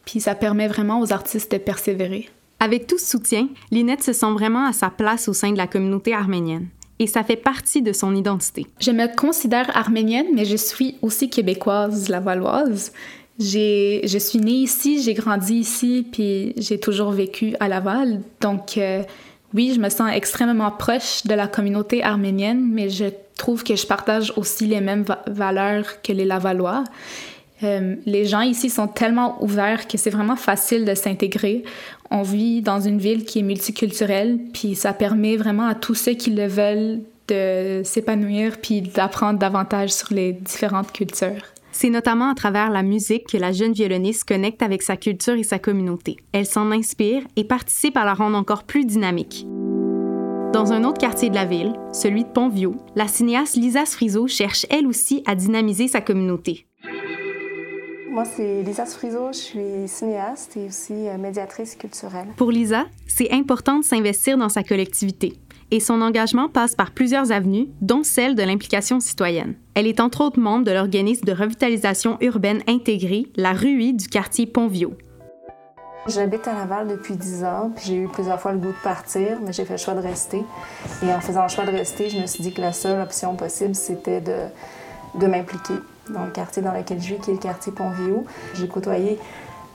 puis 0.05 0.21
ça 0.21 0.35
permet 0.35 0.69
vraiment 0.69 1.01
aux 1.01 1.13
artistes 1.13 1.53
de 1.53 1.59
persévérer. 1.59 2.29
Avec 2.61 2.87
tout 2.87 2.99
ce 2.99 3.07
soutien, 3.07 3.49
Linette 3.71 4.03
se 4.03 4.13
sent 4.13 4.33
vraiment 4.33 4.67
à 4.67 4.73
sa 4.73 4.91
place 4.91 5.29
au 5.29 5.33
sein 5.33 5.53
de 5.53 5.59
la 5.59 5.67
communauté 5.67 6.13
arménienne. 6.13 6.69
Et 6.99 7.07
ça 7.07 7.23
fait 7.23 7.37
partie 7.37 7.83
de 7.83 7.93
son 7.93 8.17
identité. 8.17 8.67
Je 8.81 8.91
me 8.91 9.15
considère 9.15 9.77
arménienne, 9.77 10.27
mais 10.35 10.45
je 10.45 10.57
suis 10.57 10.97
aussi 11.01 11.31
québécoise, 11.31 12.09
lavalloise. 12.09 12.93
J'ai, 13.39 14.03
je 14.05 14.19
suis 14.19 14.41
née 14.41 14.53
ici, 14.53 15.01
j'ai 15.03 15.15
grandi 15.15 15.55
ici, 15.55 16.07
puis 16.11 16.55
j'ai 16.57 16.81
toujours 16.81 17.13
vécu 17.13 17.55
à 17.61 17.69
Laval. 17.69 18.21
Donc, 18.41 18.77
euh, 18.77 19.03
oui, 19.55 19.73
je 19.75 19.81
me 19.81 19.89
sens 19.89 20.11
extrêmement 20.13 20.73
proche 20.73 21.25
de 21.25 21.35
la 21.35 21.47
communauté 21.47 22.03
arménienne, 22.03 22.69
mais 22.71 22.91
je 22.91 23.07
trouve 23.37 23.63
que 23.63 23.77
je 23.77 23.87
partage 23.87 24.33
aussi 24.37 24.67
les 24.67 24.81
mêmes 24.81 25.05
valeurs 25.29 26.03
que 26.03 26.13
les 26.13 26.25
Lavallois. 26.25 26.85
Euh, 27.63 27.97
les 28.07 28.25
gens 28.25 28.41
ici 28.41 28.71
sont 28.71 28.89
tellement 28.89 29.43
ouverts 29.43 29.89
que 29.89 29.99
c'est 29.99 30.11
vraiment 30.11 30.37
facile 30.37 30.85
de 30.85 30.95
s'intégrer. 30.95 31.65
On 32.11 32.23
vit 32.23 32.61
dans 32.61 32.81
une 32.81 32.99
ville 32.99 33.25
qui 33.25 33.39
est 33.39 33.43
multiculturelle, 33.43 34.39
puis 34.53 34.75
ça 34.75 34.93
permet 34.93 35.37
vraiment 35.37 35.67
à 35.67 35.75
tous 35.75 35.95
ceux 35.95 36.15
qui 36.15 36.31
le 36.31 36.47
veulent 36.47 37.01
de 37.29 37.83
s'épanouir 37.85 38.59
puis 38.61 38.81
d'apprendre 38.81 39.39
davantage 39.39 39.91
sur 39.91 40.13
les 40.13 40.33
différentes 40.33 40.93
cultures. 40.93 41.43
C'est 41.81 41.91
notamment 41.91 42.29
à 42.29 42.35
travers 42.35 42.71
la 42.71 42.83
musique 42.83 43.29
que 43.29 43.37
la 43.37 43.53
jeune 43.53 43.73
violoniste 43.73 44.25
connecte 44.25 44.63
avec 44.63 44.83
sa 44.83 44.97
culture 44.97 45.35
et 45.35 45.45
sa 45.45 45.61
communauté. 45.61 46.17
Elle 46.33 46.45
s'en 46.45 46.73
inspire 46.73 47.23
et 47.37 47.45
participe 47.45 47.97
à 47.97 48.05
la 48.05 48.15
rendre 48.15 48.37
encore 48.37 48.65
plus 48.65 48.85
dynamique. 48.85 49.47
Dans 50.53 50.73
un 50.73 50.83
autre 50.83 50.99
quartier 50.99 51.31
de 51.31 51.37
la 51.37 51.45
ville, 51.45 51.75
celui 51.93 52.25
de 52.25 52.31
Pont-Vieux, 52.31 52.73
la 52.97 53.07
cinéaste 53.07 53.55
Lisa 53.55 53.87
Sfrizo 53.87 54.27
cherche 54.27 54.67
elle 54.71 54.89
aussi 54.89 55.23
à 55.25 55.37
dynamiser 55.37 55.87
sa 55.87 56.01
communauté. 56.01 56.67
Moi, 58.11 58.25
c'est 58.25 58.65
Lisa 58.65 58.85
Sfrizo, 58.85 59.29
je 59.31 59.39
suis 59.39 59.87
cinéaste 59.87 60.57
et 60.57 60.67
aussi 60.67 61.07
euh, 61.07 61.17
médiatrice 61.17 61.77
culturelle. 61.77 62.27
Pour 62.37 62.51
Lisa, 62.51 62.87
c'est 63.07 63.31
important 63.31 63.79
de 63.79 63.85
s'investir 63.85 64.37
dans 64.37 64.49
sa 64.49 64.65
collectivité 64.65 65.35
et 65.71 65.81
son 65.81 66.01
engagement 66.01 66.49
passe 66.49 66.75
par 66.75 66.93
plusieurs 66.93 67.33
avenues, 67.33 67.69
dont 67.81 68.03
celle 68.03 68.35
de 68.35 68.43
l'implication 68.43 69.01
citoyenne. 69.01 69.55
Elle 69.75 69.87
est 69.87 70.01
entre 70.01 70.23
autres 70.23 70.41
membre 70.41 70.65
de 70.65 70.73
l'organisme 70.73 71.25
de 71.25 71.33
revitalisation 71.33 72.17
urbaine 72.21 72.63
intégrée, 72.67 73.27
la 73.37 73.53
RUI 73.53 73.95
du 73.95 74.09
quartier 74.09 74.47
Pont-Vieux. 74.47 74.97
J'habite 76.07 76.49
à 76.49 76.55
Laval 76.55 76.89
depuis 76.89 77.17
10 77.17 77.45
ans, 77.45 77.71
puis 77.77 77.85
j'ai 77.87 77.97
eu 77.97 78.09
plusieurs 78.09 78.41
fois 78.41 78.53
le 78.53 78.59
goût 78.59 78.69
de 78.69 78.83
partir, 78.83 79.39
mais 79.45 79.53
j'ai 79.53 79.67
fait 79.67 79.75
le 79.75 79.79
choix 79.79 79.95
de 79.95 80.01
rester. 80.01 80.43
Et 81.03 81.13
en 81.13 81.21
faisant 81.21 81.43
le 81.43 81.49
choix 81.49 81.67
de 81.67 81.71
rester, 81.71 82.09
je 82.09 82.19
me 82.19 82.27
suis 82.27 82.43
dit 82.43 82.53
que 82.53 82.63
la 82.63 82.73
seule 82.73 83.01
option 83.03 83.37
possible, 83.37 83.75
c'était 83.75 84.23
de, 84.23 84.37
de 85.17 85.27
m'impliquer 85.27 85.75
dans 86.09 86.25
le 86.25 86.31
quartier 86.31 86.63
dans 86.63 86.73
lequel 86.73 87.01
je 87.03 87.15
vis, 87.15 87.21
qui 87.21 87.31
est 87.31 87.35
le 87.35 87.39
quartier 87.39 87.73
Pont-Vieux. 87.73 88.25
J'ai 88.55 88.69
côtoyé 88.69 89.19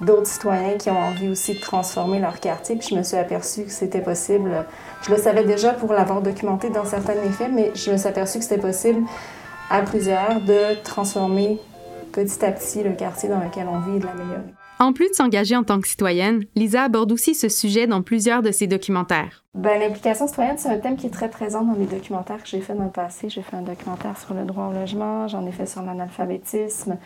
d'autres 0.02 0.28
citoyens 0.28 0.78
qui 0.78 0.90
ont 0.90 0.98
envie 0.98 1.30
aussi 1.30 1.54
de 1.54 1.60
transformer 1.60 2.20
leur 2.20 2.40
quartier. 2.40 2.76
Puis 2.76 2.90
je 2.90 2.96
me 2.96 3.04
suis 3.04 3.18
aperçue 3.18 3.66
que 3.66 3.72
c'était 3.72 4.02
possible. 4.02 4.66
Je 5.06 5.12
le 5.12 5.18
savais 5.18 5.44
déjà 5.44 5.74
pour 5.74 5.92
l'avoir 5.92 6.22
documenté 6.22 6.70
dans 6.70 6.86
certains 6.86 7.22
effets, 7.24 7.50
mais 7.50 7.72
je 7.76 7.92
me 7.92 7.98
suis 7.98 8.08
aperçue 8.08 8.40
que 8.40 8.46
c'était 8.46 8.62
possible 8.62 9.04
à 9.70 9.82
plusieurs 9.82 10.40
de 10.40 10.82
transformer 10.84 11.60
petit 12.14 12.46
à 12.46 12.52
petit 12.52 12.84
le 12.84 12.94
quartier 12.94 13.28
dans 13.28 13.40
lequel 13.40 13.68
on 13.68 13.80
vit 13.80 13.98
et 13.98 14.00
de 14.00 14.06
l'améliorer. 14.06 14.63
En 14.84 14.92
plus 14.92 15.08
de 15.08 15.14
s'engager 15.14 15.56
en 15.56 15.64
tant 15.64 15.80
que 15.80 15.88
citoyenne, 15.88 16.44
Lisa 16.56 16.84
aborde 16.84 17.14
aussi 17.14 17.36
ce 17.36 17.48
sujet 17.48 17.88
dans 17.88 18.02
plusieurs 18.02 18.42
de 18.42 18.52
ses 18.52 18.68
documentaires. 18.68 19.46
Ben, 19.54 19.80
L'implication 19.80 20.28
citoyenne, 20.28 20.58
c'est 20.58 20.68
un 20.68 20.78
thème 20.78 20.98
qui 20.98 21.08
est 21.08 21.10
très 21.10 21.30
présent 21.30 21.64
dans 21.64 21.76
les 21.76 21.86
documentaires 21.86 22.44
que 22.44 22.50
j'ai 22.50 22.60
fait 22.60 22.74
dans 22.74 22.84
le 22.84 22.90
passé. 22.90 23.30
J'ai 23.30 23.44
fait 23.44 23.56
un 23.56 23.62
documentaire 23.62 24.20
sur 24.20 24.34
le 24.34 24.44
droit 24.44 24.66
au 24.66 24.74
logement, 24.74 25.30
j'en 25.30 25.46
ai 25.46 25.54
fait 25.54 25.68
sur 25.68 25.84
l'analphabétisme. 25.84 26.98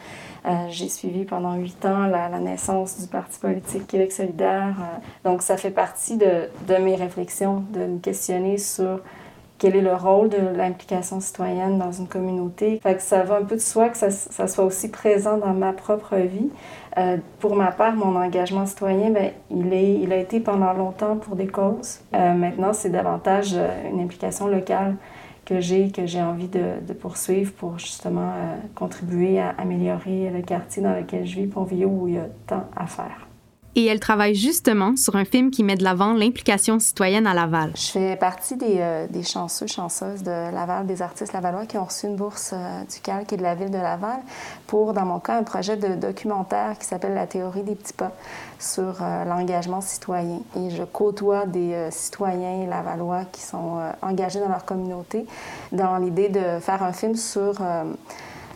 Euh, 0.47 0.49
j'ai 0.69 0.89
suivi 0.89 1.23
pendant 1.23 1.53
huit 1.53 1.85
ans 1.85 2.07
la, 2.07 2.29
naissance 2.39 2.99
du 2.99 3.05
Parti 3.05 3.39
politique 3.39 3.85
Québec 3.85 4.11
solidaire. 4.11 4.75
Euh, 4.79 5.29
donc, 5.29 5.43
ça 5.43 5.55
fait 5.55 5.69
partie 5.69 6.17
de, 6.17 6.77
mes 6.81 6.95
réflexions, 6.95 7.63
de 7.73 7.81
me 7.81 7.99
questionner 7.99 8.57
sur 8.57 9.01
quel 9.59 9.75
est 9.75 9.81
le 9.81 9.95
rôle 9.95 10.29
de 10.29 10.37
l'implication 10.55 11.19
citoyenne 11.19 11.77
dans 11.77 11.91
une 11.91 12.07
communauté. 12.07 12.79
Ça 12.99 13.23
va 13.23 13.37
un 13.37 13.43
peu 13.43 13.55
de 13.55 13.61
soi 13.61 13.89
que 13.89 13.97
ça 13.97 14.47
soit 14.47 14.63
aussi 14.63 14.89
présent 14.89 15.37
dans 15.37 15.53
ma 15.53 15.73
propre 15.73 16.15
vie. 16.15 16.49
Euh, 16.97 17.17
pour 17.39 17.55
ma 17.55 17.71
part, 17.71 17.95
mon 17.95 18.15
engagement 18.15 18.65
citoyen, 18.65 19.11
ben, 19.11 19.31
il, 19.51 19.71
est, 19.71 19.99
il 20.01 20.11
a 20.11 20.17
été 20.17 20.39
pendant 20.39 20.73
longtemps 20.73 21.17
pour 21.17 21.35
des 21.35 21.47
causes. 21.47 21.99
Euh, 22.15 22.33
maintenant, 22.33 22.73
c'est 22.73 22.89
davantage 22.89 23.51
euh, 23.53 23.89
une 23.91 23.99
implication 23.99 24.47
locale 24.47 24.95
que 25.45 25.59
j'ai, 25.59 25.91
que 25.91 26.05
j'ai 26.07 26.21
envie 26.21 26.47
de, 26.47 26.93
poursuivre 26.99 27.53
pour 27.53 27.79
justement 27.79 28.33
contribuer 28.75 29.39
à 29.39 29.49
améliorer 29.57 30.29
le 30.29 30.41
quartier 30.41 30.83
dans 30.83 30.93
lequel 30.93 31.25
je 31.25 31.39
vis, 31.39 31.47
Pont-Vieux, 31.47 31.85
où 31.85 32.07
il 32.09 32.15
y 32.15 32.17
a 32.17 32.27
tant 32.47 32.65
à 32.75 32.85
faire 32.85 33.26
et 33.77 33.85
elle 33.85 33.99
travaille 33.99 34.33
justement 34.33 34.95
sur 34.95 35.15
un 35.15 35.23
film 35.23 35.51
qui 35.51 35.63
met 35.63 35.75
de 35.75 35.83
l'avant 35.83 36.13
l'implication 36.13 36.79
citoyenne 36.79 37.27
à 37.27 37.35
Laval. 37.35 37.73
Je 37.75 37.91
fais 37.91 38.15
partie 38.15 38.55
des, 38.55 38.77
euh, 38.79 39.05
des 39.07 39.21
chanceux, 39.21 39.67
chanceuses 39.67 40.23
de 40.23 40.31
Laval, 40.31 40.87
des 40.87 41.03
artistes 41.03 41.31
lavallois 41.31 41.67
qui 41.67 41.77
ont 41.77 41.85
reçu 41.85 42.07
une 42.07 42.15
bourse 42.15 42.53
euh, 42.53 42.81
du 42.91 42.99
Calque 43.01 43.33
et 43.33 43.37
de 43.37 43.43
la 43.43 43.53
ville 43.53 43.69
de 43.69 43.77
Laval 43.77 44.17
pour, 44.65 44.93
dans 44.93 45.05
mon 45.05 45.19
cas, 45.19 45.37
un 45.37 45.43
projet 45.43 45.77
de 45.77 45.93
documentaire 45.93 46.79
qui 46.79 46.85
s'appelle 46.85 47.13
La 47.13 47.27
théorie 47.27 47.61
des 47.61 47.75
petits 47.75 47.93
pas 47.93 48.13
sur 48.57 48.95
euh, 48.99 49.25
l'engagement 49.25 49.81
citoyen. 49.81 50.39
Et 50.55 50.71
je 50.71 50.81
côtoie 50.81 51.45
des 51.45 51.89
citoyens 51.91 52.65
lavallois 52.67 53.25
qui 53.31 53.41
sont 53.41 53.77
engagés 54.01 54.39
dans 54.39 54.49
leur 54.49 54.65
communauté 54.65 55.27
dans 55.71 55.97
l'idée 55.97 56.29
de 56.29 56.59
faire 56.59 56.81
un 56.81 56.93
film 56.93 57.15
sur 57.15 57.53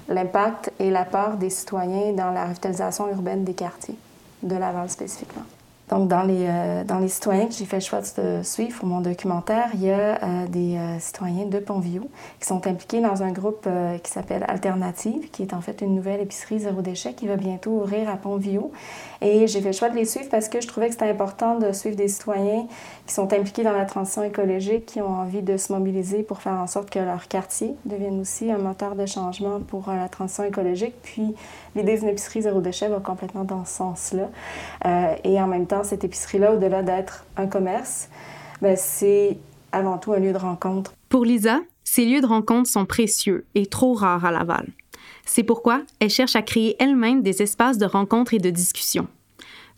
l'impact 0.10 0.71
et 0.79 0.89
l'apport 0.89 1.34
des 1.38 1.51
citoyens 1.51 2.13
dans 2.13 2.31
la 2.31 2.45
revitalisation 2.45 3.07
urbaine 3.10 3.43
des 3.43 3.53
quartiers 3.53 3.97
de 4.41 4.56
Laval 4.56 4.89
spécifiquement. 4.89 5.45
Donc, 5.91 6.08
dans 6.08 6.23
les, 6.23 6.45
euh, 6.47 6.86
dans 6.86 6.99
les 6.99 7.10
citoyens 7.10 7.47
que 7.47 7.54
j'ai 7.54 7.65
fait 7.65 7.75
le 7.75 7.82
choix 7.82 7.99
de 7.99 8.41
suivre 8.43 8.80
pour 8.80 8.88
mon 8.88 9.01
documentaire, 9.01 9.67
il 9.73 9.84
y 9.84 9.91
a 9.91 10.23
euh, 10.23 10.47
des 10.47 10.77
euh, 10.77 10.99
citoyens 10.99 11.47
de 11.47 11.60
Pontvio 11.60 12.10
qui 12.39 12.47
sont 12.47 12.65
impliqués 12.65 13.01
dans 13.01 13.23
un 13.23 13.32
groupe 13.32 13.67
qui 14.01 14.10
s'appelle 14.10 14.45
Alternative, 14.47 15.30
qui 15.32 15.41
est 15.43 15.54
en 15.54 15.60
fait 15.60 15.82
une 15.82 15.93
nouvelle 15.93 16.21
épicerie 16.21 16.60
zéro 16.60 16.82
déchet 16.82 17.13
qui 17.13 17.27
va 17.27 17.36
bientôt 17.36 17.71
ouvrir 17.71 18.10
à 18.10 18.15
Pontvio. 18.15 18.71
Et 19.19 19.47
j'ai 19.47 19.60
fait 19.60 19.67
le 19.67 19.73
choix 19.73 19.89
de 19.89 19.95
les 19.95 20.06
suivre 20.06 20.30
parce 20.32 20.47
que 20.47 20.62
je 20.62 20.67
trouvais 20.67 20.88
que 20.88 20.93
c'était 20.93 21.10
important 21.10 21.60
de 21.60 21.73
suivre 21.73 21.97
des 21.97 22.08
citoyens 22.08 22.67
qui 23.06 23.13
sont 23.13 23.32
impliqués 23.34 23.63
dans 23.63 23.73
la 23.73 23.86
transition 23.86 24.23
écologique, 24.23 24.86
qui 24.86 25.01
ont 25.01 25.13
envie 25.13 25.41
de 25.41 25.58
se 25.58 25.73
mobiliser 25.73 26.23
pour 26.23 26.41
faire 26.41 26.54
en 26.54 26.67
sorte 26.67 26.89
que 26.89 26.99
leur 26.99 27.27
quartier 27.27 27.75
devienne 27.86 28.19
aussi 28.21 28.49
un 28.49 28.58
moteur 28.58 28.95
de 28.95 29.06
changement 29.06 29.60
pour 29.60 29.89
la 29.89 30.08
transition 30.08 30.45
écologique. 30.45 30.95
Puis, 31.04 31.36
l'idée 31.75 31.97
d'une 31.97 32.08
épicerie 32.08 32.41
zéro 32.43 32.62
déchet 32.62 32.88
va 32.88 32.99
complètement 32.99 33.43
dans 33.43 33.65
ce 33.65 33.73
sens-là. 33.73 34.30
et 35.23 35.41
en 35.41 35.47
même 35.47 35.67
temps, 35.67 35.80
cette 35.85 36.03
épicerie-là, 36.03 36.53
au-delà 36.53 36.83
d'être 36.83 37.25
un 37.37 37.47
commerce, 37.47 38.09
ben, 38.61 38.75
c'est 38.77 39.37
avant 39.71 39.97
tout 39.97 40.13
un 40.13 40.19
lieu 40.19 40.33
de 40.33 40.37
rencontre. 40.37 40.93
Pour 41.09 41.25
Lisa, 41.25 41.59
ces 41.83 42.05
lieux 42.05 42.21
de 42.21 42.27
rencontre 42.27 42.69
sont 42.69 42.85
précieux 42.85 43.45
et 43.55 43.65
trop 43.65 43.93
rares 43.93 44.25
à 44.25 44.31
Laval. 44.31 44.67
C'est 45.25 45.43
pourquoi 45.43 45.81
elle 45.99 46.09
cherche 46.09 46.35
à 46.35 46.41
créer 46.41 46.75
elle-même 46.79 47.21
des 47.21 47.41
espaces 47.41 47.77
de 47.77 47.85
rencontre 47.85 48.33
et 48.33 48.39
de 48.39 48.49
discussion. 48.49 49.07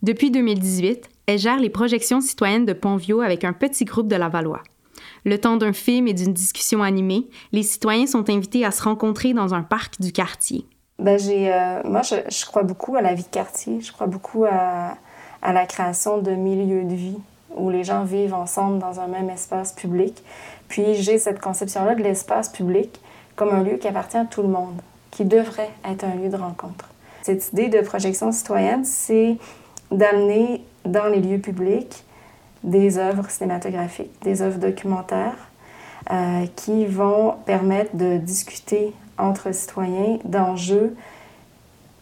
Depuis 0.02 0.30
2018, 0.30 1.08
elle 1.26 1.38
gère 1.38 1.58
les 1.58 1.70
projections 1.70 2.20
citoyennes 2.20 2.66
de 2.66 2.72
Pontvio 2.72 3.20
avec 3.20 3.44
un 3.44 3.52
petit 3.52 3.84
groupe 3.84 4.08
de 4.08 4.16
Lavallois. 4.16 4.62
Le 5.24 5.38
temps 5.38 5.56
d'un 5.56 5.72
film 5.72 6.06
et 6.06 6.12
d'une 6.12 6.32
discussion 6.32 6.82
animée, 6.82 7.28
les 7.52 7.62
citoyens 7.62 8.06
sont 8.06 8.28
invités 8.28 8.64
à 8.64 8.70
se 8.70 8.82
rencontrer 8.82 9.32
dans 9.32 9.54
un 9.54 9.62
parc 9.62 10.00
du 10.00 10.12
quartier. 10.12 10.66
Ben, 10.98 11.18
j'ai, 11.18 11.52
euh, 11.52 11.82
moi, 11.84 12.02
je, 12.02 12.16
je, 12.30 12.44
crois 12.46 12.62
beaucoup 12.62 12.94
à 12.96 13.02
la 13.02 13.14
vie 13.14 13.24
de 13.24 13.28
quartier. 13.28 13.80
Je 13.80 13.92
crois 13.92 14.06
beaucoup 14.06 14.44
à, 14.44 14.96
à 15.44 15.52
la 15.52 15.66
création 15.66 16.18
de 16.18 16.32
milieux 16.32 16.84
de 16.84 16.94
vie 16.94 17.18
où 17.54 17.70
les 17.70 17.84
gens 17.84 18.02
vivent 18.02 18.34
ensemble 18.34 18.78
dans 18.78 18.98
un 18.98 19.06
même 19.06 19.30
espace 19.30 19.72
public. 19.72 20.24
Puis 20.66 20.94
j'ai 20.94 21.18
cette 21.18 21.40
conception-là 21.40 21.94
de 21.94 22.02
l'espace 22.02 22.48
public 22.48 23.00
comme 23.36 23.50
un 23.50 23.62
lieu 23.62 23.76
qui 23.76 23.86
appartient 23.86 24.16
à 24.16 24.24
tout 24.24 24.42
le 24.42 24.48
monde, 24.48 24.80
qui 25.10 25.24
devrait 25.24 25.70
être 25.88 26.04
un 26.04 26.14
lieu 26.16 26.28
de 26.28 26.36
rencontre. 26.36 26.88
Cette 27.22 27.52
idée 27.52 27.68
de 27.68 27.80
projection 27.80 28.32
citoyenne, 28.32 28.84
c'est 28.84 29.36
d'amener 29.90 30.64
dans 30.84 31.06
les 31.06 31.20
lieux 31.20 31.38
publics 31.38 32.04
des 32.62 32.98
œuvres 32.98 33.30
cinématographiques, 33.30 34.12
des 34.22 34.42
œuvres 34.42 34.58
documentaires 34.58 35.48
euh, 36.10 36.46
qui 36.56 36.86
vont 36.86 37.34
permettre 37.44 37.96
de 37.96 38.16
discuter 38.16 38.92
entre 39.18 39.54
citoyens 39.54 40.18
d'enjeux 40.24 40.96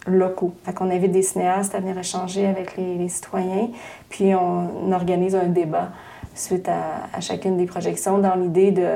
locaux. 0.07 0.55
Fait 0.65 0.73
qu'on 0.73 0.91
invite 0.91 1.13
des 1.13 1.23
cinéastes 1.23 1.75
à 1.75 1.81
venir 1.81 1.99
échanger 1.99 2.47
avec 2.47 2.77
les, 2.77 3.09
citoyens, 3.09 3.69
puis 4.09 4.35
on, 4.35 4.93
organise 4.93 5.35
un 5.35 5.47
débat 5.47 5.91
suite 6.35 6.69
à, 6.69 7.21
chacune 7.21 7.57
des 7.57 7.67
projections 7.67 8.19
dans 8.19 8.35
l'idée 8.35 8.71
de, 8.71 8.89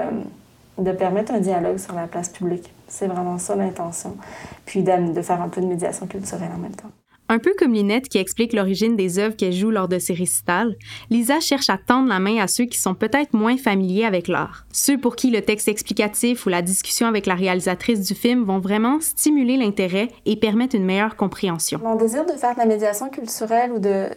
de 0.79 0.93
permettre 0.93 1.33
un 1.33 1.41
dialogue 1.41 1.79
sur 1.79 1.95
la 1.95 2.07
place 2.07 2.29
publique. 2.29 2.73
C'est 2.89 3.07
vraiment 3.07 3.39
ça 3.39 3.57
l'intention. 3.57 4.17
Puis 4.65 4.83
de 4.83 5.23
faire 5.23 5.43
un 5.43 5.49
peu 5.49 5.61
de 5.61 5.67
médiation 5.67 6.07
culturelle 6.07 6.51
en 6.55 6.59
même 6.59 6.75
temps. 6.75 6.91
Un 7.29 7.41
peu 7.41 7.53
comme 7.59 7.73
Linette 7.73 8.09
qui 8.09 8.19
explique 8.19 8.53
l'origine 8.53 8.95
des 8.95 9.19
œuvres 9.19 9.35
qu'elle 9.35 9.53
joue 9.53 9.73
lors 9.73 9.89
de 9.89 9.99
ses 9.99 10.15
récitals, 10.15 10.77
Lisa 11.11 11.41
cherche 11.41 11.69
à 11.69 11.77
tendre 11.77 12.09
la 12.09 12.21
main 12.21 12.39
à 12.39 12.47
ceux 12.47 12.67
qui 12.67 12.79
sont 12.79 12.95
peut-être 12.95 13.35
moins 13.35 13.57
familiers 13.57 14.05
avec 14.05 14.29
l'art. 14.29 14.65
Ceux 14.71 14.97
pour 14.97 15.17
qui 15.17 15.31
le 15.31 15.43
texte 15.43 15.67
explicatif 15.67 16.47
ou 16.47 16.51
la 16.51 16.63
discussion 16.63 17.09
avec 17.09 17.27
la 17.27 17.35
réalisatrice 17.35 18.01
du 18.01 18.15
film 18.15 18.45
vont 18.45 18.61
vraiment 18.61 19.01
stimuler 19.01 19.57
l'intérêt 19.57 20.09
et 20.25 20.37
permettre 20.37 20.77
une 20.77 20.85
meilleure 20.85 21.17
compréhension. 21.17 21.81
Mon 21.83 21.97
désir 21.97 22.25
de 22.27 22.33
faire 22.33 22.55
de 22.55 22.61
la 22.61 22.67
médiation 22.67 23.09
culturelle 23.09 23.73
ou 23.73 23.81
de, 23.81 24.09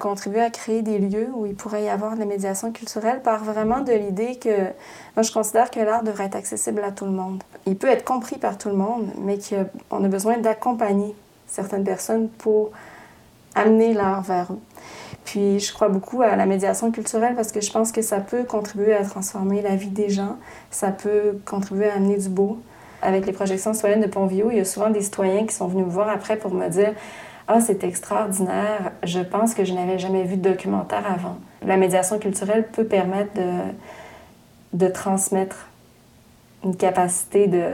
contribuer 0.00 0.40
à 0.40 0.50
créer 0.50 0.82
des 0.82 0.98
lieux 0.98 1.28
où 1.32 1.46
il 1.46 1.54
pourrait 1.54 1.84
y 1.84 1.88
avoir 1.88 2.14
de 2.14 2.18
la 2.18 2.26
médiation 2.26 2.72
culturelle 2.72 3.22
part 3.22 3.44
vraiment 3.44 3.78
de 3.78 3.92
l'idée 3.92 4.36
que 4.36 5.22
je 5.22 5.32
considère 5.32 5.70
que 5.70 5.78
l'art 5.78 6.02
devrait 6.02 6.24
être 6.24 6.34
accessible 6.34 6.82
à 6.82 6.90
tout 6.90 7.04
le 7.04 7.12
monde. 7.12 7.44
Il 7.66 7.76
peut 7.76 7.86
être 7.86 8.04
compris 8.04 8.36
par 8.36 8.58
tout 8.58 8.68
le 8.68 8.74
monde, 8.74 9.06
mais 9.20 9.38
qu'on 9.38 10.02
a 10.02 10.08
besoin 10.08 10.38
d'accompagner 10.38 11.14
certaines 11.46 11.84
personnes 11.84 12.28
pour 12.28 12.70
amener 13.54 13.94
l'art 13.94 14.22
vers 14.22 14.52
eux. 14.52 14.60
Puis 15.24 15.58
je 15.58 15.72
crois 15.72 15.88
beaucoup 15.88 16.22
à 16.22 16.36
la 16.36 16.46
médiation 16.46 16.92
culturelle 16.92 17.34
parce 17.34 17.50
que 17.50 17.60
je 17.60 17.70
pense 17.70 17.90
que 17.90 18.02
ça 18.02 18.20
peut 18.20 18.44
contribuer 18.44 18.94
à 18.94 19.04
transformer 19.04 19.60
la 19.60 19.74
vie 19.74 19.88
des 19.88 20.08
gens, 20.08 20.36
ça 20.70 20.90
peut 20.90 21.38
contribuer 21.44 21.88
à 21.88 21.94
amener 21.94 22.16
du 22.16 22.28
beau, 22.28 22.58
avec 23.02 23.26
les 23.26 23.32
projections 23.32 23.74
citoyennes 23.74 24.00
de 24.00 24.06
Pontview, 24.06 24.50
il 24.50 24.58
y 24.58 24.60
a 24.60 24.64
souvent 24.64 24.90
des 24.90 25.02
citoyens 25.02 25.46
qui 25.46 25.54
sont 25.54 25.66
venus 25.66 25.86
me 25.86 25.90
voir 25.90 26.08
après 26.08 26.36
pour 26.36 26.54
me 26.54 26.68
dire 26.68 26.92
Ah, 27.48 27.60
c'est 27.60 27.82
extraordinaire, 27.84 28.92
je 29.02 29.20
pense 29.20 29.54
que 29.54 29.64
je 29.64 29.72
n'avais 29.72 29.98
jamais 29.98 30.24
vu 30.24 30.36
de 30.36 30.48
documentaire 30.48 31.04
avant. 31.10 31.36
La 31.62 31.76
médiation 31.76 32.18
culturelle 32.18 32.66
peut 32.68 32.84
permettre 32.84 33.32
de 34.72 34.88
transmettre 34.88 35.68
une 36.64 36.76
capacité 36.76 37.46
de, 37.48 37.70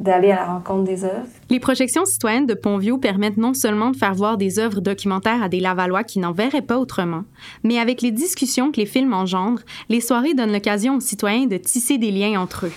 d'aller 0.00 0.32
à 0.32 0.36
la 0.36 0.44
rencontre 0.46 0.84
des 0.84 1.04
œuvres. 1.04 1.28
Les 1.50 1.60
projections 1.60 2.06
citoyennes 2.06 2.46
de 2.46 2.54
Pontview 2.54 2.98
permettent 2.98 3.36
non 3.36 3.54
seulement 3.54 3.90
de 3.90 3.96
faire 3.96 4.14
voir 4.14 4.38
des 4.38 4.58
œuvres 4.58 4.80
documentaires 4.80 5.42
à 5.42 5.48
des 5.48 5.60
Lavallois 5.60 6.04
qui 6.04 6.18
n'en 6.18 6.32
verraient 6.32 6.62
pas 6.62 6.78
autrement, 6.78 7.24
mais 7.62 7.78
avec 7.78 8.00
les 8.00 8.10
discussions 8.10 8.72
que 8.72 8.78
les 8.78 8.86
films 8.86 9.12
engendrent, 9.12 9.62
les 9.88 10.00
soirées 10.00 10.34
donnent 10.34 10.52
l'occasion 10.52 10.96
aux 10.96 11.00
citoyens 11.00 11.46
de 11.46 11.58
tisser 11.58 11.98
des 11.98 12.10
liens 12.10 12.40
entre 12.40 12.66
eux. 12.66 12.72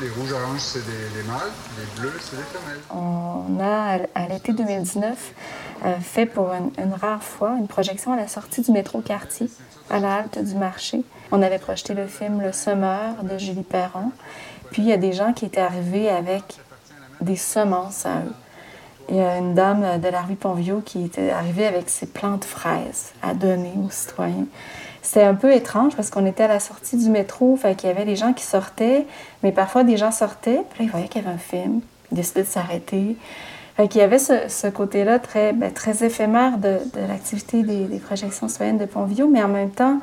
Les 0.00 0.10
rouges 0.10 0.32
oranges, 0.32 0.60
c'est 0.60 0.84
des, 0.84 1.22
mâles, 1.26 1.50
les 1.78 2.00
bleus, 2.00 2.12
c'est 2.20 2.36
des 2.36 2.42
femelles. 2.42 2.80
On 2.90 3.58
a, 3.58 3.98
à 4.14 4.28
l'été 4.28 4.52
2019, 4.52 5.32
euh, 5.86 5.94
fait 6.00 6.26
pour 6.26 6.52
une, 6.52 6.70
une, 6.78 6.92
rare 6.92 7.22
fois 7.22 7.56
une 7.58 7.66
projection 7.66 8.12
à 8.12 8.16
la 8.16 8.28
sortie 8.28 8.60
du 8.60 8.72
métro 8.72 9.00
Quartier, 9.00 9.48
à 9.88 9.98
la 9.98 10.16
halte 10.16 10.38
du 10.44 10.54
marché. 10.54 11.02
On 11.32 11.40
avait 11.40 11.58
projeté 11.58 11.94
le 11.94 12.06
film 12.06 12.42
Le 12.42 12.52
Semeur 12.52 13.24
de 13.24 13.38
Julie 13.38 13.62
Perron. 13.62 14.12
Puis 14.76 14.82
il 14.82 14.88
y 14.90 14.92
a 14.92 14.98
des 14.98 15.14
gens 15.14 15.32
qui 15.32 15.46
étaient 15.46 15.62
arrivés 15.62 16.10
avec 16.10 16.58
des 17.22 17.36
semences 17.36 18.04
à 18.04 18.18
eux. 18.18 18.34
Il 19.08 19.16
y 19.16 19.20
a 19.20 19.38
une 19.38 19.54
dame 19.54 19.98
de 20.02 20.08
la 20.08 20.20
rue 20.20 20.34
Ponvio 20.34 20.82
qui 20.84 21.02
était 21.02 21.30
arrivée 21.30 21.66
avec 21.66 21.88
ses 21.88 22.04
plantes 22.04 22.44
fraises 22.44 23.12
à 23.22 23.32
donner 23.32 23.72
aux 23.82 23.88
citoyens. 23.88 24.44
C'était 25.00 25.22
un 25.22 25.34
peu 25.34 25.54
étrange 25.54 25.96
parce 25.96 26.10
qu'on 26.10 26.26
était 26.26 26.42
à 26.42 26.48
la 26.48 26.60
sortie 26.60 26.98
du 26.98 27.08
métro, 27.08 27.56
fait 27.56 27.74
qu'il 27.74 27.88
y 27.88 27.90
avait 27.90 28.04
des 28.04 28.16
gens 28.16 28.34
qui 28.34 28.44
sortaient, 28.44 29.06
mais 29.42 29.50
parfois 29.50 29.82
des 29.82 29.96
gens 29.96 30.12
sortaient, 30.12 30.60
puis 30.74 30.80
là, 30.80 30.84
ils 30.84 30.90
voyaient 30.90 31.08
qu'il 31.08 31.22
y 31.22 31.24
avait 31.24 31.34
un 31.34 31.38
film, 31.38 31.80
ils 32.12 32.16
décidaient 32.16 32.42
de 32.42 32.46
s'arrêter. 32.46 33.16
Fait 33.78 33.88
qu'il 33.88 34.02
y 34.02 34.04
avait 34.04 34.18
ce, 34.18 34.68
côté-là 34.68 35.20
très, 35.20 35.54
ben, 35.54 35.72
très 35.72 36.04
éphémère 36.04 36.58
de, 36.58 36.80
l'activité 37.08 37.62
des, 37.62 37.84
des, 37.86 37.98
projections 37.98 38.46
citoyennes 38.46 38.76
de 38.76 38.84
Pontvio, 38.84 39.26
mais 39.26 39.42
en 39.42 39.48
même 39.48 39.70
temps, 39.70 40.00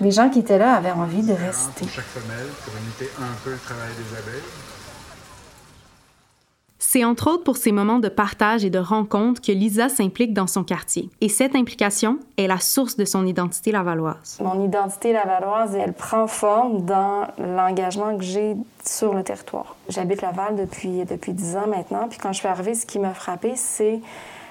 les 0.00 0.10
gens 0.10 0.28
qui 0.28 0.40
étaient 0.40 0.58
là 0.58 0.74
avaient 0.74 0.90
envie 0.90 1.22
de 1.22 1.32
rester. 1.32 1.86
Chaque 1.88 2.04
femelle 2.04 2.46
pour 2.64 2.74
imiter 2.74 3.10
un 3.20 3.34
peu 3.44 3.50
le 3.50 3.58
travail 3.58 3.90
des 3.96 4.16
abeilles. 4.16 4.42
C'est 6.90 7.04
entre 7.04 7.30
autres 7.30 7.44
pour 7.44 7.58
ces 7.58 7.70
moments 7.70 7.98
de 7.98 8.08
partage 8.08 8.64
et 8.64 8.70
de 8.70 8.78
rencontre 8.78 9.42
que 9.42 9.52
Lisa 9.52 9.90
s'implique 9.90 10.32
dans 10.32 10.46
son 10.46 10.64
quartier. 10.64 11.10
Et 11.20 11.28
cette 11.28 11.54
implication 11.54 12.18
est 12.38 12.46
la 12.46 12.60
source 12.60 12.96
de 12.96 13.04
son 13.04 13.26
identité 13.26 13.72
lavalloise. 13.72 14.38
Mon 14.40 14.64
identité 14.64 15.12
lavalloise, 15.12 15.74
elle 15.74 15.92
prend 15.92 16.26
forme 16.26 16.86
dans 16.86 17.26
l'engagement 17.38 18.16
que 18.16 18.24
j'ai 18.24 18.56
sur 18.84 19.12
le 19.12 19.22
territoire. 19.22 19.76
J'habite 19.90 20.22
Laval 20.22 20.56
depuis, 20.56 21.04
depuis 21.04 21.34
10 21.34 21.56
ans 21.56 21.66
maintenant, 21.66 22.06
puis 22.08 22.18
quand 22.18 22.32
je 22.32 22.38
suis 22.38 22.48
arrivée, 22.48 22.74
ce 22.74 22.86
qui 22.86 22.98
m'a 22.98 23.12
frappée, 23.12 23.54
c'est 23.56 24.00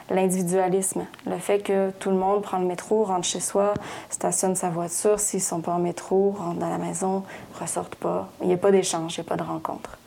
l'individualisme, 0.09 1.05
le 1.25 1.37
fait 1.37 1.59
que 1.59 1.91
tout 1.91 2.09
le 2.09 2.15
monde 2.15 2.41
prend 2.41 2.59
le 2.59 2.65
métro, 2.65 3.03
rentre 3.03 3.25
chez 3.25 3.39
soi, 3.39 3.73
stationne 4.09 4.55
sa 4.55 4.69
voiture, 4.69 5.19
s'ils 5.19 5.41
sont 5.41 5.61
pas 5.61 5.73
en 5.73 5.79
métro, 5.79 6.35
rentre 6.37 6.59
dans 6.59 6.69
la 6.69 6.77
maison, 6.77 7.23
ressortent 7.59 7.95
pas. 7.95 8.29
Il 8.41 8.47
n'y 8.47 8.53
a 8.53 8.57
pas 8.57 8.71
d'échange, 8.71 9.17
il 9.17 9.21
n'y 9.21 9.27
a 9.27 9.29
pas 9.29 9.37
de 9.37 9.47
rencontre. 9.47 9.97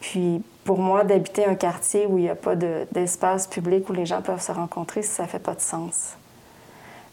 Puis 0.00 0.42
pour 0.64 0.78
moi, 0.78 1.04
d'habiter 1.04 1.44
un 1.44 1.54
quartier 1.54 2.06
où 2.06 2.18
il 2.18 2.24
n'y 2.24 2.30
a 2.30 2.34
pas 2.34 2.56
d'espace 2.56 3.46
public 3.46 3.88
où 3.88 3.92
les 3.92 4.06
gens 4.06 4.22
peuvent 4.22 4.42
se 4.42 4.52
rencontrer, 4.52 5.02
ça 5.02 5.26
fait 5.26 5.38
pas 5.38 5.54
de 5.54 5.60
sens. 5.60 6.16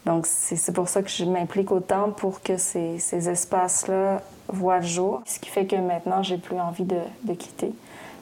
Donc 0.06 0.26
c'est 0.26 0.74
pour 0.74 0.90
ça 0.90 1.04
que 1.04 1.10
je 1.10 1.26
m'implique 1.26 1.72
autant 1.72 2.10
pour 2.12 2.42
que 2.42 2.58
ces, 2.58 2.98
ces 2.98 3.30
espaces-là 3.30 4.22
voient 4.48 4.80
le 4.80 4.86
jour, 4.86 5.22
ce 5.26 5.38
qui 5.38 5.50
fait 5.50 5.66
que 5.66 5.76
maintenant, 5.76 6.24
j'ai 6.24 6.38
plus 6.38 6.60
envie 6.60 6.86
de 6.86 7.34
quitter 7.34 7.72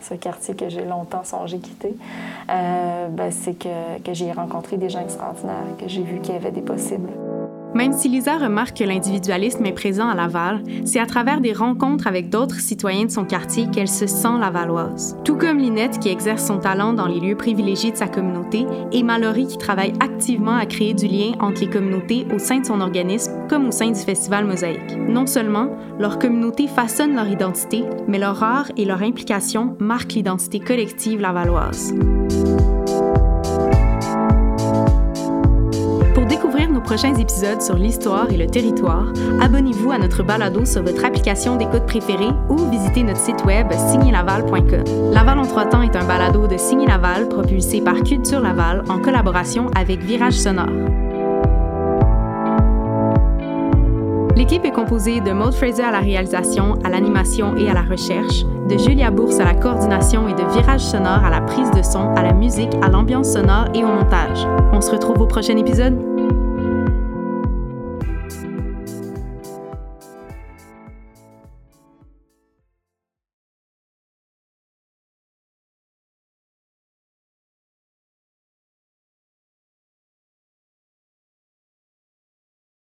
ce 0.02 0.14
quartier 0.14 0.56
que 0.56 0.70
j'ai 0.70 0.86
longtemps 0.86 1.24
songé 1.24 1.60
quitter, 1.60 1.96
euh, 2.50 3.08
ben, 3.10 3.32
c'est 3.32 3.54
que, 3.54 4.00
que 4.04 4.14
j'ai 4.14 4.32
rencontré 4.32 4.78
des 4.78 4.90
gens 4.90 5.02
extraordinaires, 5.02 5.76
que 5.78 5.88
j'ai 5.88 6.04
vu 6.04 6.20
qu'il 6.20 6.34
y 6.34 6.38
avait 6.38 6.52
des 6.52 6.62
possibles. 6.62 7.10
Même 7.80 7.94
si 7.94 8.10
Lisa 8.10 8.38
remarque 8.38 8.80
que 8.80 8.84
l'individualisme 8.84 9.66
est 9.66 9.72
présent 9.72 10.10
à 10.10 10.14
Laval, 10.14 10.64
c'est 10.84 11.00
à 11.00 11.06
travers 11.06 11.40
des 11.40 11.54
rencontres 11.54 12.08
avec 12.08 12.30
d'autres 12.30 12.60
citoyens 12.60 13.06
de 13.06 13.10
son 13.10 13.24
quartier 13.24 13.70
qu'elle 13.72 13.88
se 13.88 14.06
sent 14.06 14.38
lavalloise. 14.38 15.16
Tout 15.24 15.38
comme 15.38 15.60
Linette 15.60 15.98
qui 15.98 16.10
exerce 16.10 16.46
son 16.46 16.58
talent 16.58 16.92
dans 16.92 17.08
les 17.08 17.22
lieux 17.22 17.38
privilégiés 17.38 17.92
de 17.92 17.96
sa 17.96 18.10
communauté 18.10 18.66
et 18.92 19.02
Mallory 19.02 19.48
qui 19.48 19.58
travaille 19.58 19.94
activement 20.02 20.58
à 20.58 20.66
créer 20.66 20.94
du 20.94 21.08
lien 21.08 21.32
entre 21.40 21.62
les 21.62 21.70
communautés 21.70 22.28
au 22.36 22.38
sein 22.38 22.60
de 22.60 22.66
son 22.66 22.82
organisme 22.82 23.32
comme 23.48 23.70
au 23.70 23.72
sein 23.72 23.92
du 23.92 24.00
Festival 24.02 24.44
Mosaïque. 24.44 24.98
Non 25.08 25.26
seulement 25.26 25.70
leur 26.00 26.20
communauté 26.20 26.68
façonne 26.68 27.16
leur 27.16 27.30
identité, 27.30 27.86
mais 28.10 28.20
leur 28.20 28.44
art 28.44 28.70
et 28.76 28.84
leur 28.84 29.04
implication 29.04 29.78
marquent 29.80 30.16
l'identité 30.16 30.60
collective 30.60 31.22
lavalloise. 31.22 31.94
Nos 36.80 36.86
prochains 36.86 37.16
épisodes 37.16 37.62
sur 37.62 37.76
l'histoire 37.76 38.32
et 38.32 38.38
le 38.38 38.48
territoire, 38.48 39.12
abonnez-vous 39.42 39.92
à 39.92 39.98
notre 39.98 40.24
balado 40.24 40.64
sur 40.64 40.82
votre 40.82 41.04
application 41.04 41.58
d'écoute 41.58 41.86
préférée 41.86 42.30
ou 42.48 42.58
visitez 42.70 43.04
notre 43.04 43.20
site 43.20 43.44
web 43.44 43.68
signelaval.com. 43.72 45.12
Laval 45.12 45.40
en 45.40 45.46
trois 45.46 45.66
temps 45.66 45.82
est 45.82 45.96
un 45.98 46.06
balado 46.06 46.48
de 46.48 46.58
Signé 46.58 46.88
Laval 46.88 47.28
propulsé 47.28 47.82
par 47.82 48.02
Culture 48.04 48.40
Laval 48.40 48.84
en 48.88 49.00
collaboration 49.00 49.68
avec 49.76 50.00
Virage 50.00 50.36
Sonore. 50.36 50.70
L'équipe 54.38 54.64
est 54.64 54.72
composée 54.72 55.20
de 55.20 55.32
Maud 55.32 55.54
Fraser 55.54 55.84
à 55.84 55.92
la 55.92 56.00
réalisation, 56.00 56.76
à 56.86 56.90
l'animation 56.90 57.58
et 57.58 57.70
à 57.70 57.74
la 57.74 57.82
recherche, 57.82 58.46
de 58.70 58.78
Julia 58.78 59.12
Bourse 59.12 59.42
à 59.42 59.44
la 59.44 59.54
coordination 59.54 60.30
et 60.30 60.34
de 60.34 60.50
Virage 60.54 60.86
Sonore 60.86 61.26
à 61.26 61.30
la 61.30 61.42
prise 61.42 61.72
de 61.72 61.82
son, 61.82 62.14
à 62.16 62.24
la 62.24 62.32
musique, 62.32 62.72
à 62.82 62.88
l'ambiance 62.88 63.34
sonore 63.34 63.66
et 63.76 63.84
au 63.84 63.88
montage. 63.88 64.48
On 64.72 64.80
se 64.80 64.92
retrouve 64.92 65.20
au 65.20 65.26
prochain 65.26 65.58
épisode. 65.58 66.09